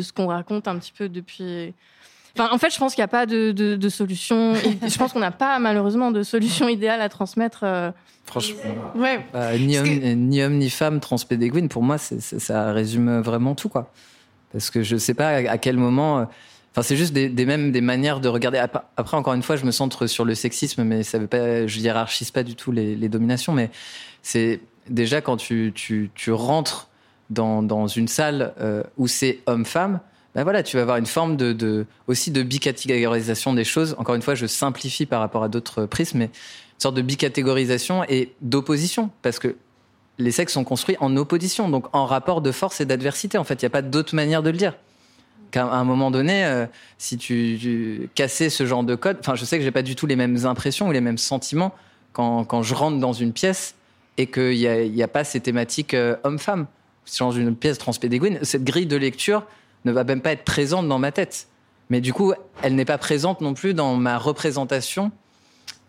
[0.00, 1.67] ce qu'on raconte un petit peu depuis.
[2.36, 4.54] Enfin, en fait, je pense qu'il n'y a pas de, de, de solution.
[4.54, 7.60] Je pense qu'on n'a pas malheureusement de solution idéale à transmettre.
[7.64, 7.90] euh,
[8.26, 8.60] franchement,
[8.94, 9.24] Ouais.
[9.32, 13.54] bah, ni, homme, ni homme ni femme transpédéguine, pour moi, c'est- c'est- ça résume vraiment
[13.54, 13.90] tout, quoi.
[14.52, 16.20] Parce que je sais pas à, quel moment.
[16.20, 16.24] euh,
[16.72, 18.58] Enfin, c'est juste des, des mêmes des manières de regarder.
[18.58, 21.66] Après, après, encore une fois, je me centre sur le sexisme, mais ça veut pas.
[21.66, 23.70] Je hiérarchise pas du tout les, les dominations, mais
[24.22, 26.88] c'est déjà quand tu, tu, tu rentres
[27.30, 29.98] dans, dans une salle euh, où c'est homme-femme.
[30.38, 33.96] Ben voilà, tu vas avoir une forme de, aussi de bicatégorisation des choses.
[33.98, 38.04] Encore une fois, je simplifie par rapport à d'autres prismes, mais une sorte de bicatégorisation
[38.04, 39.56] et d'opposition, parce que
[40.16, 43.36] les sexes sont construits en opposition, donc en rapport de force et d'adversité.
[43.36, 44.76] En fait, il n'y a pas d'autre manière de le dire.
[45.50, 46.66] Qu'à un moment donné, euh,
[46.98, 49.96] si tu, tu cassais ce genre de code, enfin, je sais que j'ai pas du
[49.96, 51.74] tout les mêmes impressions ou les mêmes sentiments
[52.12, 53.74] quand, quand je rentre dans une pièce
[54.18, 56.68] et qu'il n'y a, a pas ces thématiques euh, homme-femme.
[57.06, 59.42] Si je change une pièce transpédéguine, cette grille de lecture
[59.84, 61.48] ne va même pas être présente dans ma tête.
[61.90, 65.10] Mais du coup, elle n'est pas présente non plus dans ma représentation.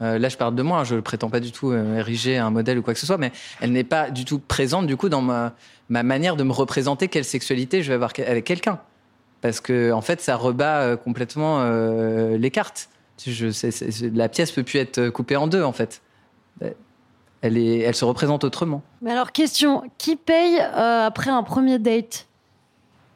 [0.02, 2.38] Euh, là, je parle de moi, hein, je ne prétends pas du tout euh, ériger
[2.38, 4.96] un modèle ou quoi que ce soit, mais elle n'est pas du tout présente du
[4.96, 5.54] coup dans ma,
[5.90, 8.80] ma manière de me représenter quelle sexualité je vais avoir avec quelqu'un.
[9.42, 12.90] Parce que en fait, ça rebat euh, complètement euh, les cartes.
[13.26, 13.48] Je,
[14.14, 16.02] la pièce peut plus être coupée en deux en fait.
[17.42, 18.82] Elle, elle se représente autrement.
[19.02, 22.28] Mais alors, question qui paye euh, après un premier date?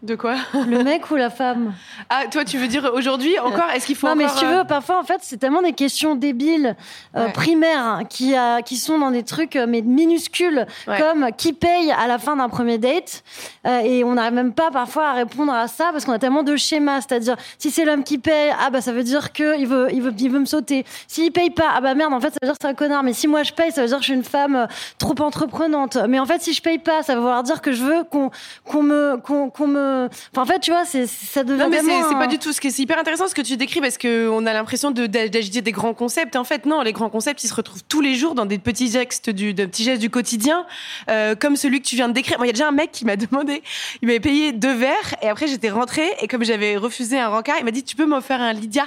[0.04, 0.36] De quoi
[0.68, 1.74] Le mec ou la femme
[2.10, 3.70] Ah, toi, tu veux dire aujourd'hui encore?
[3.74, 5.72] Est-ce qu'il faut Non, mais si tu euh, veux, parfois, en fait, c'est tellement des
[5.72, 6.76] questions débiles,
[7.16, 7.32] euh, Ouais.
[7.32, 11.00] primaires, hein, qui, euh, qui sont dans des trucs euh, mais minuscules, Ouais.
[11.00, 13.24] comme qui paye à la fin d'un premier date.
[13.66, 16.44] Euh, et on n'arrive même pas parfois à répondre à ça parce qu'on a tellement
[16.44, 17.00] de schémas.
[17.00, 20.14] C'est-à-dire, si c'est l'homme qui paye, ah bah ça veut dire qu'il veut, il veut,
[20.20, 20.84] il veut me sauter.
[21.08, 23.04] S'il paye pas, ah bah merde, en fait, ça veut dire que c'est un connard.
[23.04, 24.66] Mais si moi je paye, ça veut dire que je suis une femme euh,
[24.98, 25.98] trop entreprenante.
[26.10, 28.32] Mais en fait, si je paye pas, ça veut vouloir dire que je veux qu'on
[28.66, 29.93] qu'on me, qu'on qu'on me.
[30.32, 32.52] Enfin, en fait, tu vois, c'est ça devient Non, mais c'est un- pas du tout
[32.54, 35.62] ce que c'est hyper intéressant ce que tu décris parce qu'on a l'impression de- d'agiter
[35.62, 36.36] des grands concepts.
[36.36, 38.90] En fait, non, les grands concepts, ils se retrouvent tous les jours dans des petits
[38.92, 40.66] gestes du, de petits gestes du quotidien,
[41.10, 42.38] euh, comme celui que tu viens de décrire.
[42.38, 43.64] Moi, il y a déjà un mec qui m'a demandé,
[44.02, 47.56] il m'avait payé deux verres et après j'étais rentrée et comme j'avais refusé un rencard,
[47.60, 48.86] il m'a dit tu peux m'offrir un Lydia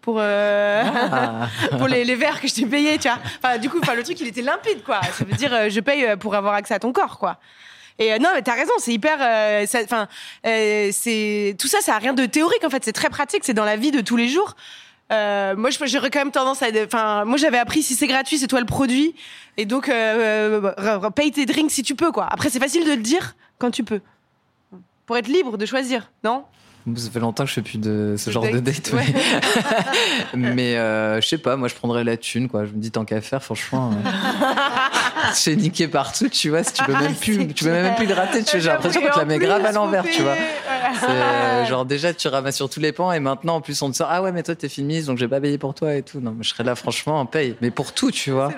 [0.00, 1.48] pour euh, Ah.
[1.78, 3.18] pour les, les verres que je t'ai payés, tu vois.
[3.42, 5.00] Enfin, du coup, enfin, le truc, il était limpide, quoi.
[5.16, 7.38] Ça veut dire, euh, je paye pour avoir accès à ton corps, quoi.
[7.98, 9.18] Et euh, non, mais t'as raison, c'est hyper.
[9.20, 10.08] euh, Enfin,
[10.46, 12.84] euh, c'est tout ça, ça a rien de théorique en fait.
[12.84, 14.56] C'est très pratique, c'est dans la vie de tous les jours.
[15.12, 16.66] Euh, moi, j'aurais quand même tendance à.
[16.84, 19.14] Enfin, moi, j'avais appris si c'est gratuit, c'est toi le produit,
[19.56, 19.90] et donc
[21.14, 22.26] paye tes drinks si tu peux, quoi.
[22.30, 24.00] Après, c'est facile de le dire quand tu peux,
[25.06, 26.44] pour être libre de choisir, non?
[26.96, 29.04] Ça fait longtemps que je fais plus de ce genre de date, ouais.
[30.34, 32.66] Mais, mais, euh, je sais pas, moi je prendrais la thune, quoi.
[32.66, 33.90] Je me dis tant qu'à faire, franchement.
[33.92, 34.10] euh,
[35.32, 36.62] c'est niqué partout, tu vois.
[36.62, 38.42] Si tu peux même plus, tu peux même plus le rater.
[38.44, 40.34] Tu vois, j'ai l'impression qu'on te la met grave à l'envers, tu vois.
[41.00, 43.96] C'est genre déjà tu ramasses sur tous les pans et maintenant en plus on te
[43.96, 46.20] sort ah ouais mais toi t'es féministe donc j'ai pas payé pour toi et tout.
[46.20, 47.56] Non mais je serais là franchement en paye.
[47.60, 48.50] Mais pour tout, tu vois.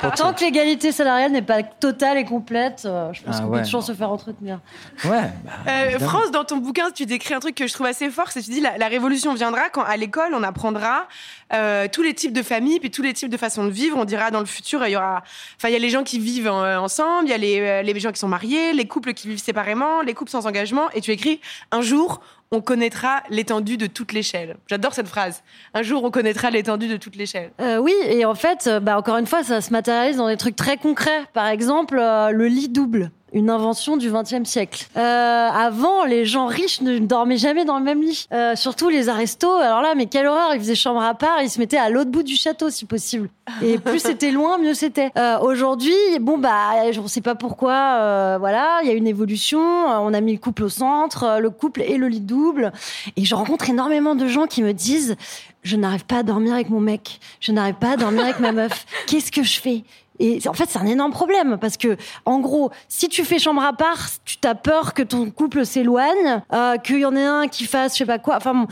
[0.00, 0.16] Pour tout.
[0.22, 3.58] Tant que l'égalité salariale n'est pas totale et complète, euh, je pense Ah qu'on ouais.
[3.60, 4.60] peut toujours se faire entretenir.
[5.04, 5.30] Ouais.
[5.44, 5.98] bah, Euh.
[5.98, 8.44] France, dans ton bouquin, tu décris un truc que je trouve assez fort, c'est que
[8.46, 11.06] tu dis la, la révolution viendra quand à l'école on apprendra
[11.52, 13.96] euh, tous les types de familles puis tous les types de façons de vivre.
[13.98, 15.22] On dira dans le futur il y aura,
[15.56, 18.00] enfin il y a les gens qui vivent en- ensemble, il y a les, les
[18.00, 20.88] gens qui sont mariés, les couples qui vivent séparément, les couples sans engagement.
[20.94, 22.20] Et tu écris un jour
[22.52, 24.56] on connaîtra l'étendue de toute l'échelle.
[24.66, 25.42] J'adore cette phrase.
[25.72, 27.52] Un jour on connaîtra l'étendue de toute l'échelle.
[27.60, 30.36] Euh, oui, et en fait, euh, bah, encore une fois, ça se matérialise dans des
[30.36, 31.26] trucs très concrets.
[31.32, 33.12] Par exemple, euh, le lit double.
[33.32, 34.86] Une invention du XXe siècle.
[34.96, 38.26] Euh, avant, les gens riches ne dormaient jamais dans le même lit.
[38.32, 39.58] Euh, surtout les arestos.
[39.58, 41.42] Alors là, mais quelle horreur Ils faisaient chambre à part.
[41.42, 43.28] Ils se mettaient à l'autre bout du château, si possible.
[43.62, 45.10] Et plus c'était loin, mieux c'était.
[45.16, 48.38] Euh, Aujourd'hui, bon bah, je ne sais pas pourquoi.
[48.38, 49.60] voilà, il y a une évolution.
[49.60, 52.72] On a mis le couple au centre, le couple et le lit double.
[53.16, 55.16] Et je rencontre énormément de gens qui me disent
[55.62, 58.52] je n'arrive pas à dormir avec mon mec, je n'arrive pas à dormir avec ma
[58.52, 58.86] meuf.
[59.06, 59.84] Qu'est-ce que je fais?
[60.20, 61.96] Et en fait, c'est un énorme problème parce que,
[62.26, 66.42] en gros, si tu fais chambre à part, tu t'as peur que ton couple s'éloigne,
[66.52, 68.36] euh, qu'il y en ait un qui fasse, je sais pas quoi.
[68.36, 68.66] Enfin, bon.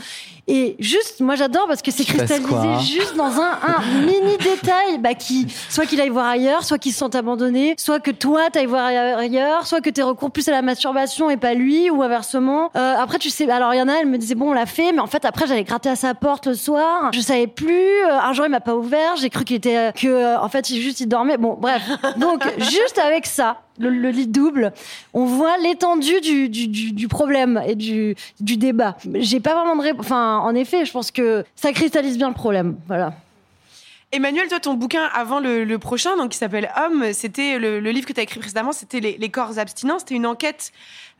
[0.51, 4.97] Et juste, moi, j'adore parce que c'est cristallisé quoi juste dans un, un mini détail,
[4.97, 8.49] bah, qui, soit qu'il aille voir ailleurs, soit qu'il se sente abandonné, soit que toi,
[8.49, 12.01] t'ailles voir ailleurs, soit que t'aies recours plus à la masturbation et pas lui, ou
[12.01, 12.71] inversement.
[12.75, 14.65] Euh, après, tu sais, alors il y en a, elle me disait, bon, on l'a
[14.65, 17.69] fait, mais en fait, après, j'allais gratter à sa porte le soir, je savais plus,
[17.69, 20.71] euh, un jour, il m'a pas ouvert, j'ai cru qu'il était, euh, que, en fait,
[20.71, 21.37] il juste, il dormait.
[21.37, 21.83] Bon, bref.
[22.17, 24.73] Donc, juste avec ça, le, le lit double,
[25.13, 28.97] on voit l'étendue du, du, du, du problème et du, du débat.
[29.15, 30.05] J'ai pas vraiment de réponse.
[30.05, 32.77] Enfin, en effet, je pense que ça cristallise bien le problème.
[32.87, 33.13] Voilà.
[34.11, 37.91] Emmanuel, toi, ton bouquin avant le, le prochain, donc qui s'appelle Homme, c'était le, le
[37.91, 39.99] livre que tu as écrit précédemment, c'était les, les corps abstinents.
[39.99, 40.71] C'était une enquête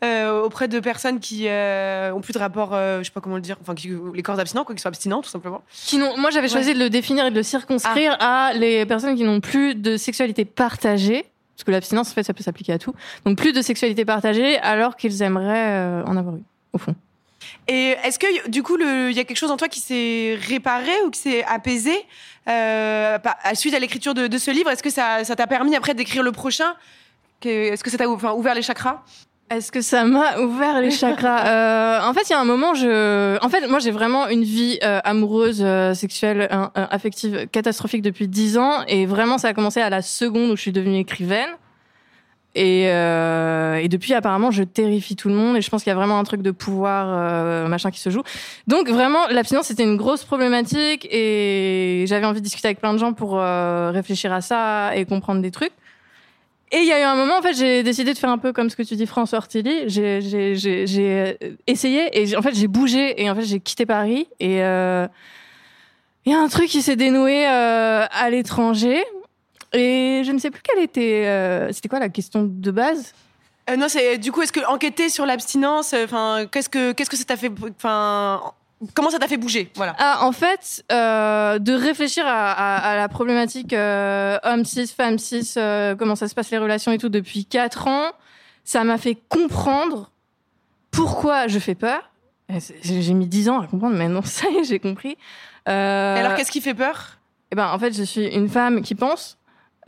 [0.03, 3.35] euh, auprès de personnes qui euh, ont plus de rapport, euh, je sais pas comment
[3.35, 5.61] le dire, enfin, qui, les corps abstinents, quoi, qui sont abstinents, tout simplement.
[5.71, 9.15] Qui n'ont- moi, j'avais choisi de le définir et de le circonscrire à les personnes
[9.15, 11.25] qui n'ont plus de sexualité partagée.
[11.55, 12.95] Parce que l'abstinence, en fait, ça peut s'appliquer à tout.
[13.23, 16.41] Donc, plus de sexualité partagée alors qu'ils aimeraient euh, en avoir eu,
[16.73, 16.95] au fond.
[17.67, 20.91] Et est-ce que du coup, il y a quelque chose en toi qui s'est réparé
[21.05, 21.93] ou qui s'est apaisé
[22.47, 23.17] euh,
[23.53, 24.69] suite à l'écriture de, de ce livre?
[24.69, 26.75] Est-ce que ça t'a permis après d'écrire le prochain?
[27.43, 29.03] Est-ce que ça t'a enfin, ouvert les chakras?
[29.49, 31.45] Est-ce que ça m'a ouvert les chakras?
[31.49, 34.43] Euh, En fait, il y a un moment, je, en fait, moi, j'ai vraiment une
[34.43, 39.53] vie euh, amoureuse, euh, sexuelle, euh, affective catastrophique depuis dix ans, et vraiment, ça a
[39.53, 41.49] commencé à la seconde où je suis devenue écrivaine.
[42.59, 45.93] Et, euh, et depuis, apparemment, je terrifie tout le monde, et je pense qu'il y
[45.93, 48.21] a vraiment un truc de pouvoir, euh, machin, qui se joue.
[48.67, 52.97] Donc, vraiment, l'abstinence, c'était une grosse problématique, et j'avais envie de discuter avec plein de
[52.97, 55.71] gens pour euh, réfléchir à ça et comprendre des trucs.
[56.73, 58.51] Et il y a eu un moment, en fait, j'ai décidé de faire un peu
[58.51, 59.87] comme ce que tu dis, François Ortilli.
[59.87, 64.27] J'ai, essayé et en fait, j'ai bougé et en fait, j'ai quitté Paris.
[64.41, 69.01] Et il y a un truc qui s'est dénoué à l'étranger.
[69.73, 71.25] Et je ne sais plus quelle était.
[71.27, 73.13] euh, c'était quoi la question de base?
[73.69, 77.09] Euh, Non, c'est du coup, est-ce que enquêter sur l'abstinence, euh, enfin, qu'est-ce que qu'est-ce
[77.09, 78.41] que ça t'a fait, enfin,
[78.95, 79.69] comment ça t'a fait bouger?
[79.75, 79.95] Voilà.
[79.99, 85.53] Ah, en fait, euh, de réfléchir à, à- à la problématique homme cis, femme cis,
[85.99, 88.09] comment ça se passe les relations et tout depuis quatre ans,
[88.63, 90.11] ça m'a fait comprendre
[90.91, 92.09] pourquoi je fais peur.
[92.81, 95.17] J'ai mis dix ans à comprendre, mais non, ça y est, j'ai compris.
[95.67, 97.17] Et alors, qu'est-ce qui fait peur?
[97.51, 99.37] eh ben, en fait, je suis une femme qui pense,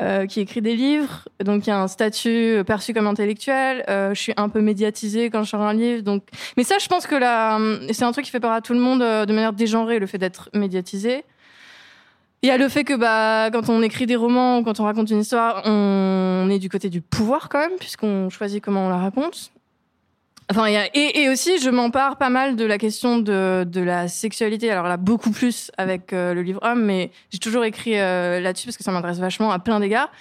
[0.01, 3.83] euh, qui écrit des livres, donc il y a un statut perçu comme intellectuel.
[3.87, 6.23] Euh, je suis un peu médiatisée quand je sors un livre, donc.
[6.57, 7.59] Mais ça, je pense que là,
[7.91, 10.07] c'est un truc qui fait peur à tout le monde euh, de manière dégenrée, le
[10.07, 11.23] fait d'être médiatisé.
[12.41, 14.85] Il y a le fait que bah, quand on écrit des romans ou quand on
[14.85, 18.89] raconte une histoire, on est du côté du pouvoir quand même, puisqu'on choisit comment on
[18.89, 19.51] la raconte.
[20.51, 24.69] Enfin, et, aussi, je m'empare pas mal de la question de, la sexualité.
[24.69, 28.65] Alors là, beaucoup plus avec euh, le livre Homme, mais j'ai toujours écrit euh, là-dessus
[28.65, 30.11] parce que ça m'intéresse vachement à plein d'égards.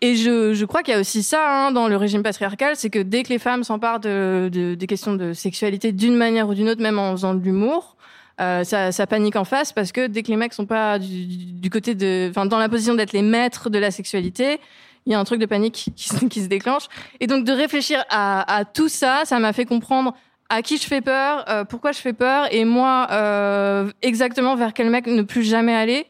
[0.00, 3.00] Et je, crois qu'il y a aussi ça hein, dans le régime patriarcal, c'est que
[3.00, 6.70] dès que les femmes s'emparent de, de- des questions de sexualité d'une manière ou d'une
[6.70, 7.96] autre, même en faisant de l'humour,
[8.40, 11.94] euh, ça, panique en face parce que dès que les mecs sont pas du côté
[11.94, 14.58] de, enfin, dans la position d'être les maîtres de la sexualité,
[15.06, 16.84] il y a un truc de panique qui, se- déclenche.
[17.20, 20.14] Et donc de réfléchir à, tout ça, ça m'a fait comprendre
[20.48, 24.72] à qui je fais peur, euh, pourquoi je fais peur, et moi euh, exactement vers
[24.74, 26.06] quel mec ne plus jamais aller.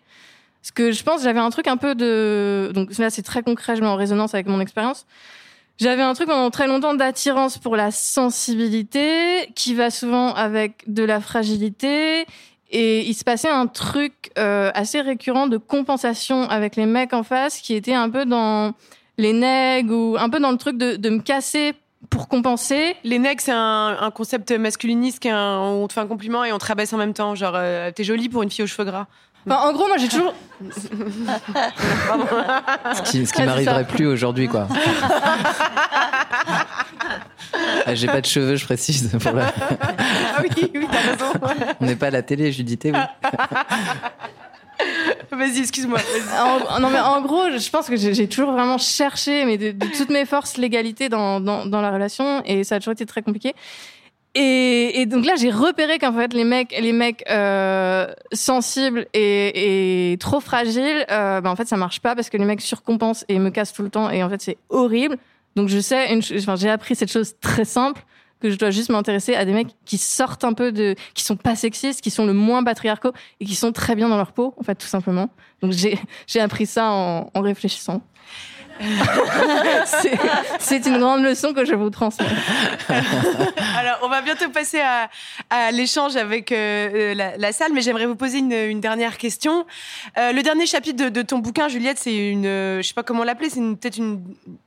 [0.62, 3.76] Parce que je pense j'avais un truc un peu de, donc là c'est très concret,
[3.76, 5.06] je mets en résonance avec mon expérience.
[5.80, 11.02] J'avais un truc pendant très longtemps d'attirance pour la sensibilité, qui va souvent avec de
[11.02, 12.26] la fragilité.
[12.70, 17.24] Et il se passait un truc euh, assez récurrent de compensation avec les mecs en
[17.24, 18.74] face, qui était un peu dans
[19.18, 21.74] les nègres ou un peu dans le truc de, me casser
[22.08, 22.94] pour compenser.
[23.02, 26.66] Les nègres, c'est un, concept masculiniste qui on te fait un compliment et on te
[26.66, 27.34] rabaisse en même temps.
[27.34, 29.06] Genre, euh, t'es jolie pour une fille aux cheveux gras.
[29.46, 30.34] Enfin, en gros, moi j'ai toujours.
[32.94, 34.68] Ce qui, ce qui m'arriverait plus aujourd'hui, quoi.
[37.86, 39.10] Ah, J'ai pas de cheveux, je précise.
[39.18, 39.52] pour la-
[40.36, 41.32] Ah oui, oui, t'as raison.
[41.80, 42.92] On n'est pas à la télé, Judith, oui.
[45.32, 45.98] Vas-y, excuse-moi.
[46.38, 49.72] En- non mais en gros, je pense que j'ai j'ai toujours vraiment cherché, mais de,
[49.72, 53.04] de toutes mes forces, l'égalité dans, dans, dans la relation, et ça a toujours été
[53.06, 53.54] très compliqué.
[54.36, 60.12] Et, et donc là, j'ai repéré qu'en fait, les mecs, les mecs euh, sensibles et,
[60.12, 63.24] et trop fragiles, euh, bah, en fait, ça marche pas parce que les mecs surcompensent
[63.28, 65.18] et me cassent tout le temps, et en fait, c'est horrible.
[65.56, 68.02] Donc je sais, une, enfin, j'ai appris cette chose très simple
[68.40, 71.36] que je dois juste m'intéresser à des mecs qui sortent un peu de, qui sont
[71.36, 74.54] pas sexistes, qui sont le moins patriarcaux et qui sont très bien dans leur peau,
[74.58, 75.28] en fait, tout simplement.
[75.60, 78.00] Donc j'ai, j'ai appris ça en, en réfléchissant.
[80.58, 82.26] c'est, une grande leçon que je vous transmets.
[82.88, 88.16] Alors, on va bientôt passer à, l'échange avec euh, euh, la, salle, mais j'aimerais vous
[88.16, 89.66] poser une, dernière question.
[90.18, 93.24] Euh, le dernier chapitre de, ton bouquin, Juliette, c'est une, euh, je sais pas comment
[93.24, 94.22] l'appeler, c'est peut-être une,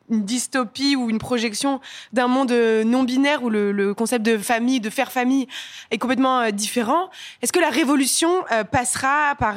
[0.10, 1.80] dystopie ou une projection
[2.12, 5.48] d'un monde non binaire où le, concept de famille, de faire famille,
[5.90, 7.10] est complètement différent.
[7.42, 9.56] Est-ce que la révolution passera par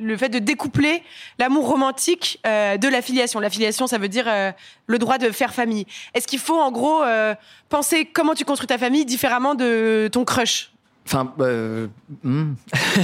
[0.00, 1.02] le fait de découpler
[1.38, 3.38] l'amour romantique euh, de l'affiliation.
[3.40, 4.50] L'affiliation, ça veut dire euh,
[4.86, 5.86] le droit de faire famille.
[6.14, 7.34] Est-ce qu'il faut en gros euh,
[7.68, 10.72] penser comment tu construis ta famille différemment de ton crush?
[11.06, 11.88] Enfin, euh,
[12.22, 12.52] hmm.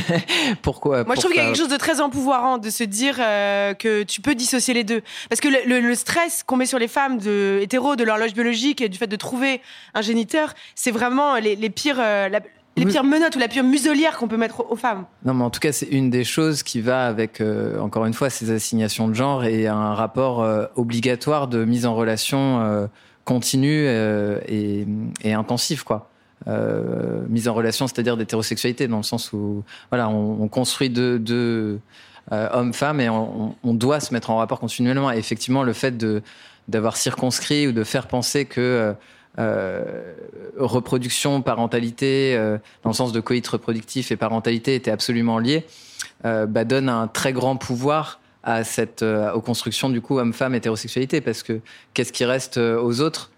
[0.62, 3.16] pourquoi Moi, je trouve qu'il y a quelque chose de très empouvoirant de se dire
[3.16, 5.02] que tu peux dissocier les deux.
[5.28, 8.32] Parce que le, le- le stress qu'on met sur les femmes de hétéros, de l'horloge
[8.34, 9.60] biologique et du fait de trouver
[9.94, 12.40] un géniteur, c'est vraiment les, les pires, la-
[12.76, 15.04] les pires menottes ou la pire muselière qu'on peut mettre aux, femmes.
[15.24, 18.14] Non, mais en tout cas, c'est une des choses qui va avec, euh, encore une
[18.14, 22.86] fois, ces assignations de genre et un rapport euh, obligatoire de mise en relation euh,
[23.24, 24.86] continue et,
[25.22, 26.10] et intensif, quoi.
[27.28, 31.80] Mise en relation, c'est-à-dire d'hétérosexualité, dans le sens où, voilà, on, on construit deux, deux
[32.30, 35.10] hommes-femmes et on, on doit se mettre en rapport continuellement.
[35.10, 36.22] Et effectivement, le fait de
[36.68, 38.94] d'avoir circonscrit ou de faire penser que
[39.38, 40.14] euh,
[40.56, 45.66] reproduction, parentalité, euh, dans le sens de coït reproductif et parentalité étaient absolument liés,
[46.24, 50.54] euh, bah, donne un très grand pouvoir à cette, euh, aux constructions du coup homme-femme
[50.54, 51.60] hétérosexualité parce que
[51.94, 53.30] qu'est-ce qui reste aux autres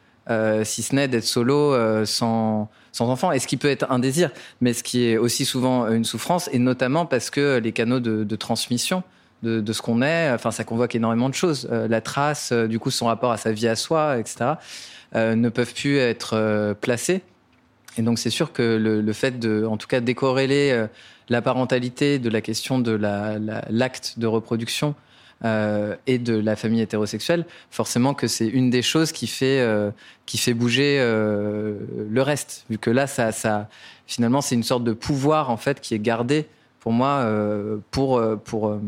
[0.65, 1.75] si ce n'est d'être solo
[2.05, 3.33] sans sans enfant?
[3.33, 4.31] Et ce qui peut être un désir
[4.61, 8.37] mais ce qui est aussi souvent une souffrance et notamment parce que les canaux de,
[8.37, 9.03] transmission
[9.43, 11.67] de, ce qu'on est enfin ça convoque énormément de choses.
[11.71, 14.57] La trace du coup son rapport à sa vie à soi etc
[15.15, 17.23] ne peuvent plus être euh, placés
[17.97, 20.87] et donc c'est sûr que le, fait de en tout cas décorréler euh,
[21.29, 24.95] la parentalité de la question de la- la- l'acte de reproduction
[25.45, 29.91] euh, et de la famille hétérosexuelle, forcément que c'est une des choses qui fait euh,
[30.27, 31.75] qui fait bouger euh,
[32.11, 32.65] le reste.
[32.71, 33.69] Vu que là, ça, ça
[34.07, 36.47] finalement, c'est une sorte de pouvoir en fait qui est gardé
[36.81, 38.81] pour moi euh, pour euh, pour euh,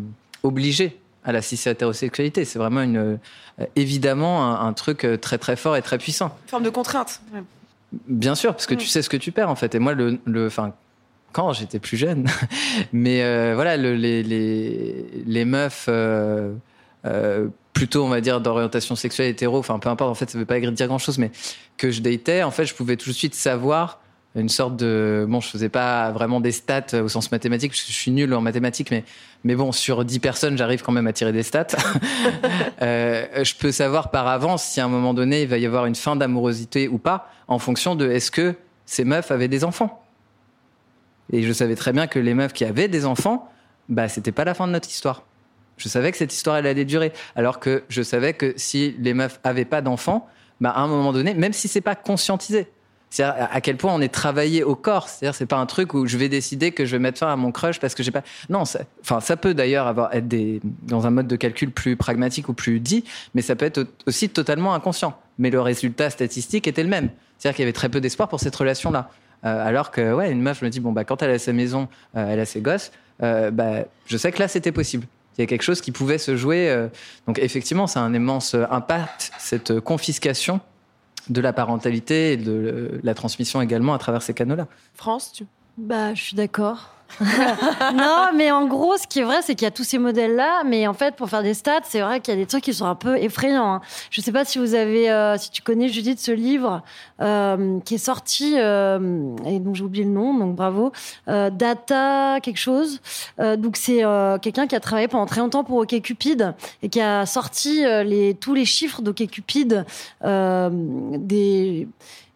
[0.43, 2.45] obliger à la cis-hétérosexualité.
[2.45, 2.97] C'est vraiment une
[3.61, 6.37] euh, évidemment un, un truc euh, très très fort et très puissant.
[6.45, 7.21] Une forme de contrainte.
[7.35, 7.43] Ouais.
[8.09, 9.75] Bien sûr, parce que tu sais ce que tu perds en fait.
[9.75, 10.73] Et moi, le, le, enfin,
[11.33, 12.27] quand j'étais plus jeune,
[12.93, 16.53] mais euh, voilà, le- les, les, les meufs euh,
[17.05, 20.45] euh, plutôt, on va dire, d'orientation sexuelle hétéro, enfin, peu importe, en fait, ça veut
[20.45, 21.31] pas dire grand chose, mais
[21.77, 24.01] que je datais, en fait, je pouvais tout de suite savoir
[24.37, 27.89] une sorte de bon je faisais pas vraiment des stats au sens mathématique parce que
[27.89, 29.05] je suis nul en mathématiques mais
[29.43, 31.67] mais bon sur 10 personnes j'arrive quand même à tirer des stats.
[32.83, 35.85] Euh, je peux savoir par avance si à un moment donné il va y avoir
[35.85, 38.55] une fin d'amourosité ou pas en fonction de est-ce que
[38.87, 40.03] ces meufs avaient des enfants.
[41.31, 43.51] Et je savais très bien que les meufs qui avaient des enfants
[43.91, 45.25] bah c'était pas la fin de notre histoire.
[45.77, 47.13] Je savais que cette histoire elle allait durer.
[47.37, 50.27] Alors que je savais que si les meufs avaient pas d'enfants
[50.61, 52.69] bah à un moment donné même si c'est pas conscientisé
[53.11, 55.09] c'est-à-dire à quel point on est travaillé au corps.
[55.09, 57.37] C'est-à-dire c'est pas un truc où je vais décider que je vais mettre fin à
[57.37, 58.23] mon crush parce que j'ai pas.
[58.49, 61.97] Non, ça, enfin ça peut d'ailleurs avoir être des dans un mode de calcul plus
[61.97, 63.05] pragmatique ou plus dit,
[63.35, 65.19] mais ça peut être aussi totalement inconscient.
[65.39, 67.11] Mais le résultat statistique était le même.
[67.39, 69.11] C'est-à-dire qu'il y avait très peu d'espoir pour cette relation-là.
[69.45, 71.53] Euh, alors que ouais, une meuf je me dis bon bah quand elle a sa
[71.53, 72.93] maison, euh, elle a ses gosses,
[73.23, 75.07] euh, bah je sais que là c'était possible.
[75.39, 76.89] Il y a quelque chose qui pouvait se jouer.
[77.27, 80.61] donc effectivement, ça a un immense impact cette confiscation
[81.29, 84.67] de la parentalité et de la transmission également à travers ces canaux-là.
[84.95, 85.47] France, tu...
[85.79, 86.95] Bah, je suis d'accord.
[87.95, 90.63] Non, mais en gros, ce qui est vrai, c'est qu'il y a tous ces modèles-là,
[90.65, 92.75] mais en fait, pour faire des stats, c'est vrai qu'il y a des trucs qui
[92.75, 93.75] sont un peu effrayants.
[93.75, 93.81] hein.
[94.11, 96.83] Je sais pas si vous avez, euh, si tu connais Judith, ce livre
[97.21, 100.93] euh, qui est sorti, euh, et donc j'ai oublié le nom, donc bravo,
[101.27, 103.01] Data quelque chose.
[103.39, 104.03] Donc c'est
[104.43, 107.85] quelqu'un qui a travaillé pendant très longtemps pour OkCupid et qui a sorti
[108.41, 109.85] tous les chiffres d'OkCupid
[110.23, 111.89] des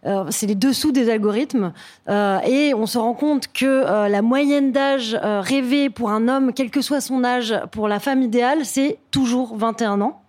[0.07, 1.73] euh, c'est les dessous des algorithmes
[2.09, 6.53] euh, et on se rend compte que euh, la moyenne d'âge rêvée pour un homme,
[6.53, 10.21] quel que soit son âge, pour la femme idéale, c'est toujours 21 ans.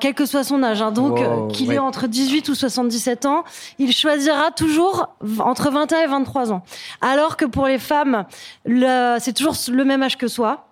[0.00, 0.92] Quel que soit son âge, hein.
[0.92, 1.74] donc Wow, qu'il ouais.
[1.76, 3.42] ait entre 18 ou 77 ans,
[3.80, 5.08] il choisira toujours
[5.40, 6.62] entre 21 et 23 ans.
[7.00, 8.24] Alors que pour les femmes,
[8.64, 10.68] le- c'est toujours le même âge que soi,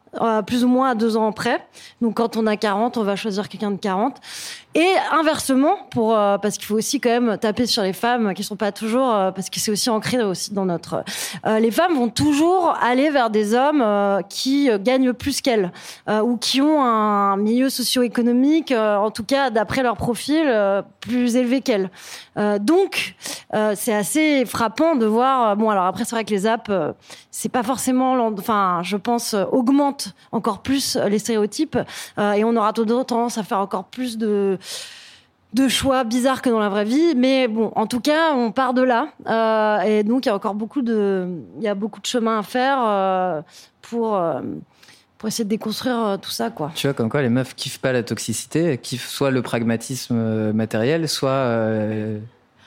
[0.47, 1.67] plus ou moins à deux ans près.
[2.01, 4.19] Donc quand on a 40, on va choisir quelqu'un de 40.
[4.75, 8.43] Et inversement, pour euh, parce qu'il faut aussi quand même taper sur les femmes qui
[8.43, 11.05] sont pas toujours euh, parce que c'est aussi ancré aussi dans notre.
[11.47, 15.73] euh, les femmes vont toujours aller vers des hommes euh, qui gagnent plus qu'elles
[16.09, 20.51] euh, ou qui ont un milieu socio-économique, euh, en tout cas d'après leur profil,
[21.01, 21.91] plus élevé qu'elles.
[22.61, 23.15] Donc,
[23.75, 25.57] c'est assez frappant de voir.
[25.57, 26.71] Bon, alors après, c'est vrai que les apps,
[27.31, 31.77] c'est pas forcément, enfin, je pense, augmente encore plus les stéréotypes
[32.19, 34.59] et on aura tendance à faire encore plus de
[35.53, 38.75] de choix bizarres que dans la vraie vie, mais bon, en tout cas, on part
[38.75, 42.01] de là, euh, et donc il y a encore beaucoup de, il y a beaucoup
[42.01, 43.43] de chemin à faire euh,
[43.83, 44.41] pour euh,
[45.19, 46.73] pour essayer de déconstruire tout ça, quoi.
[46.75, 51.09] Tu vois, comme quoi les meufs kiffent pas la toxicité, kiffent soit le pragmatisme matériel,
[51.09, 51.47] soit.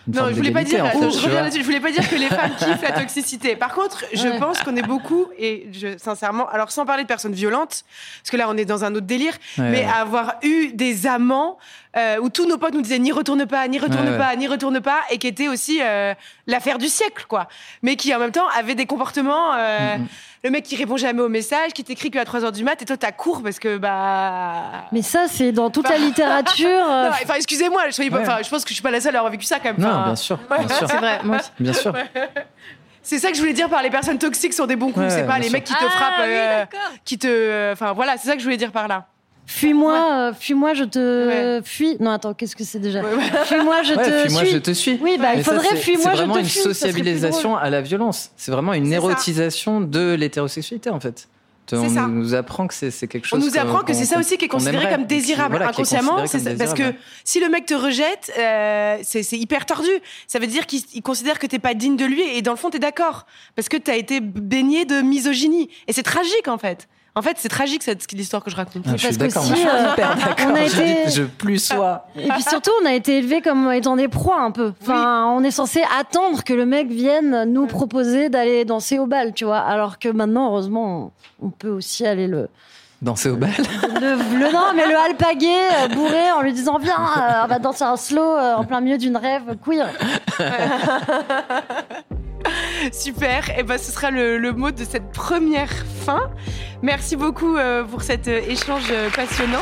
[0.08, 0.86] Non, je voulais pas dire.
[0.86, 1.62] attends, je reviens là-dessus.
[1.62, 3.56] Je voulais pas dire que les femmes kiffent la toxicité.
[3.56, 4.40] Par contre, je Ouais.
[4.40, 7.84] pense qu'on est beaucoup et je, sincèrement, alors sans parler de personnes violentes,
[8.22, 9.92] parce que là on est dans un autre délire, Ouais, mais ouais.
[9.92, 11.58] avoir eu des amants
[11.98, 14.82] euh, où tous nos potes nous disaient n'y retourne pas, n'y retourne pas, n'y retourne
[14.82, 16.14] pas, et qui était aussi euh,
[16.46, 17.48] l'affaire du siècle, quoi.
[17.84, 19.54] Mais qui en même temps avaient des comportements.
[19.56, 20.08] euh, Mhm.
[20.46, 22.86] Le mec qui répond jamais aux messages, qui t'écrit qu'à 3 heures du mat, et
[22.86, 24.86] toi t'as cours parce que bah.
[24.92, 26.70] Mais ça, c'est dans toute la littérature.
[26.88, 28.22] euh, enfin, excusez-moi, pas- Ouais.
[28.22, 29.78] enfin, je pense que je suis pas la seule à avoir vécu ça quand même.
[29.80, 30.88] Non, Enfin, bien sûr, bien sûr.
[30.88, 31.50] C'est vrai, moi aussi.
[31.60, 31.94] Bien sûr.
[33.02, 35.06] C'est ça que je voulais dire par les personnes toxiques sont des bons coups.
[35.06, 35.54] Ouais, c'est pas les sûr.
[35.54, 36.90] mecs qui te Ah, frappent, oui, euh, d'accord.
[37.04, 37.72] qui te.
[37.72, 39.06] Enfin voilà, c'est ça que je voulais dire par là.
[39.48, 41.98] Fuis-moi, euh, fuis-moi, je te fuis.
[42.00, 43.46] Non, attends, qu'est-ce que c'est déjà Ouais, ouais.
[43.46, 44.52] Fuis-moi, je Ouais, te puis moi suis.
[44.52, 45.00] je te suis.
[45.02, 46.54] Oui, bah, Mais il faudrait c'est- fuis-moi, C'est je vraiment te une fuis.
[46.60, 48.32] ça serait plus sociabilisation à la violence.
[48.38, 48.96] C'est vraiment une C'est ça.
[48.98, 51.28] érotisation de l'hétérosexualité en fait.
[51.68, 52.06] C'est On ça.
[52.08, 53.46] nous apprend que c'est c'est quelque On chose.
[53.54, 56.24] nous apprend que c'est ça aussi qui est considéré aimerait, comme désirable voilà, inconsciemment.
[56.28, 56.94] c'est comme parce que
[57.24, 59.90] si le mec te rejette, euh, c'est c'est hyper tordu.
[60.28, 62.58] Ça veut dire qu'il il considère que t'es pas digne de lui et dans le
[62.58, 63.26] fond t'es d'accord
[63.56, 66.88] parce que t'as été baigné de misogynie et c'est tragique en fait.
[67.18, 68.84] En fait, c'est tragique cette l'histoire que je raconte.
[68.88, 70.48] Ah, je suis parce que d'accord, si, moi, je suis euh, hyper d'accord.
[70.50, 72.08] on a Je été- Je plus sois.
[72.18, 74.74] Et puis surtout, on a été élevés comme étant des proies un peu.
[74.82, 79.34] Enfin, on est censé attendre que le mec vienne nous proposer d'aller danser au bal,
[79.34, 79.60] tu vois.
[79.60, 82.50] Alors que maintenant, heureusement, on peut aussi aller le,
[83.06, 83.52] Danser au bal.
[84.02, 85.48] le, le- non, mais le alpaguer
[85.84, 88.82] euh, bourré en lui disant viens, euh, on va danser un slow euh, en plein
[88.82, 89.88] milieu d'une rêve queer.
[92.92, 93.58] Super.
[93.60, 95.70] Et ben ce sera le, le mot de cette première
[96.04, 96.32] fin.
[96.82, 99.62] Merci beaucoup euh, pour cet échange passionnant.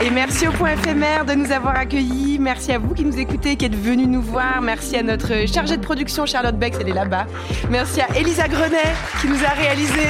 [0.00, 2.38] Et merci au point éphémère de nous avoir accueillis.
[2.38, 4.62] Merci à vous qui nous écoutez, qui êtes venus nous voir.
[4.62, 7.26] Merci à notre chargée de production Charlotte Bex, elle est là-bas.
[7.68, 10.06] Merci à Elisa Grenet qui nous a réalisé.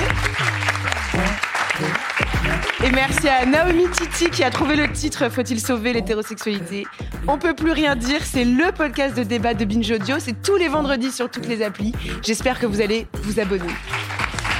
[2.85, 6.87] Et merci à Naomi Titi qui a trouvé le titre Faut-il sauver l'hétérosexualité?
[7.27, 10.57] On peut plus rien dire, c'est le podcast de débat de Binge Audio, c'est tous
[10.57, 11.93] les vendredis sur toutes les applis.
[12.23, 13.73] J'espère que vous allez vous abonner.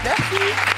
[0.05, 0.78] On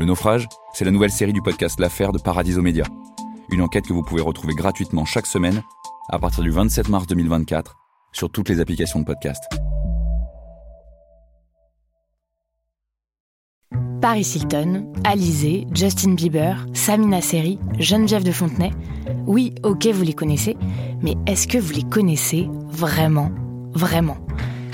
[0.00, 2.84] Le naufrage, c'est la nouvelle série du podcast L'affaire de Paradiso Média.
[3.50, 5.62] Une enquête que vous pouvez retrouver gratuitement chaque semaine
[6.08, 7.76] à partir du 27 mars 2024
[8.12, 9.44] sur toutes les applications de podcast.
[14.00, 18.70] Paris Hilton, Alizé, Justin Bieber, Samina Seri, Geneviève de Fontenay.
[19.26, 20.56] Oui, ok, vous les connaissez,
[21.02, 23.30] mais est-ce que vous les connaissez vraiment
[23.74, 24.16] Vraiment?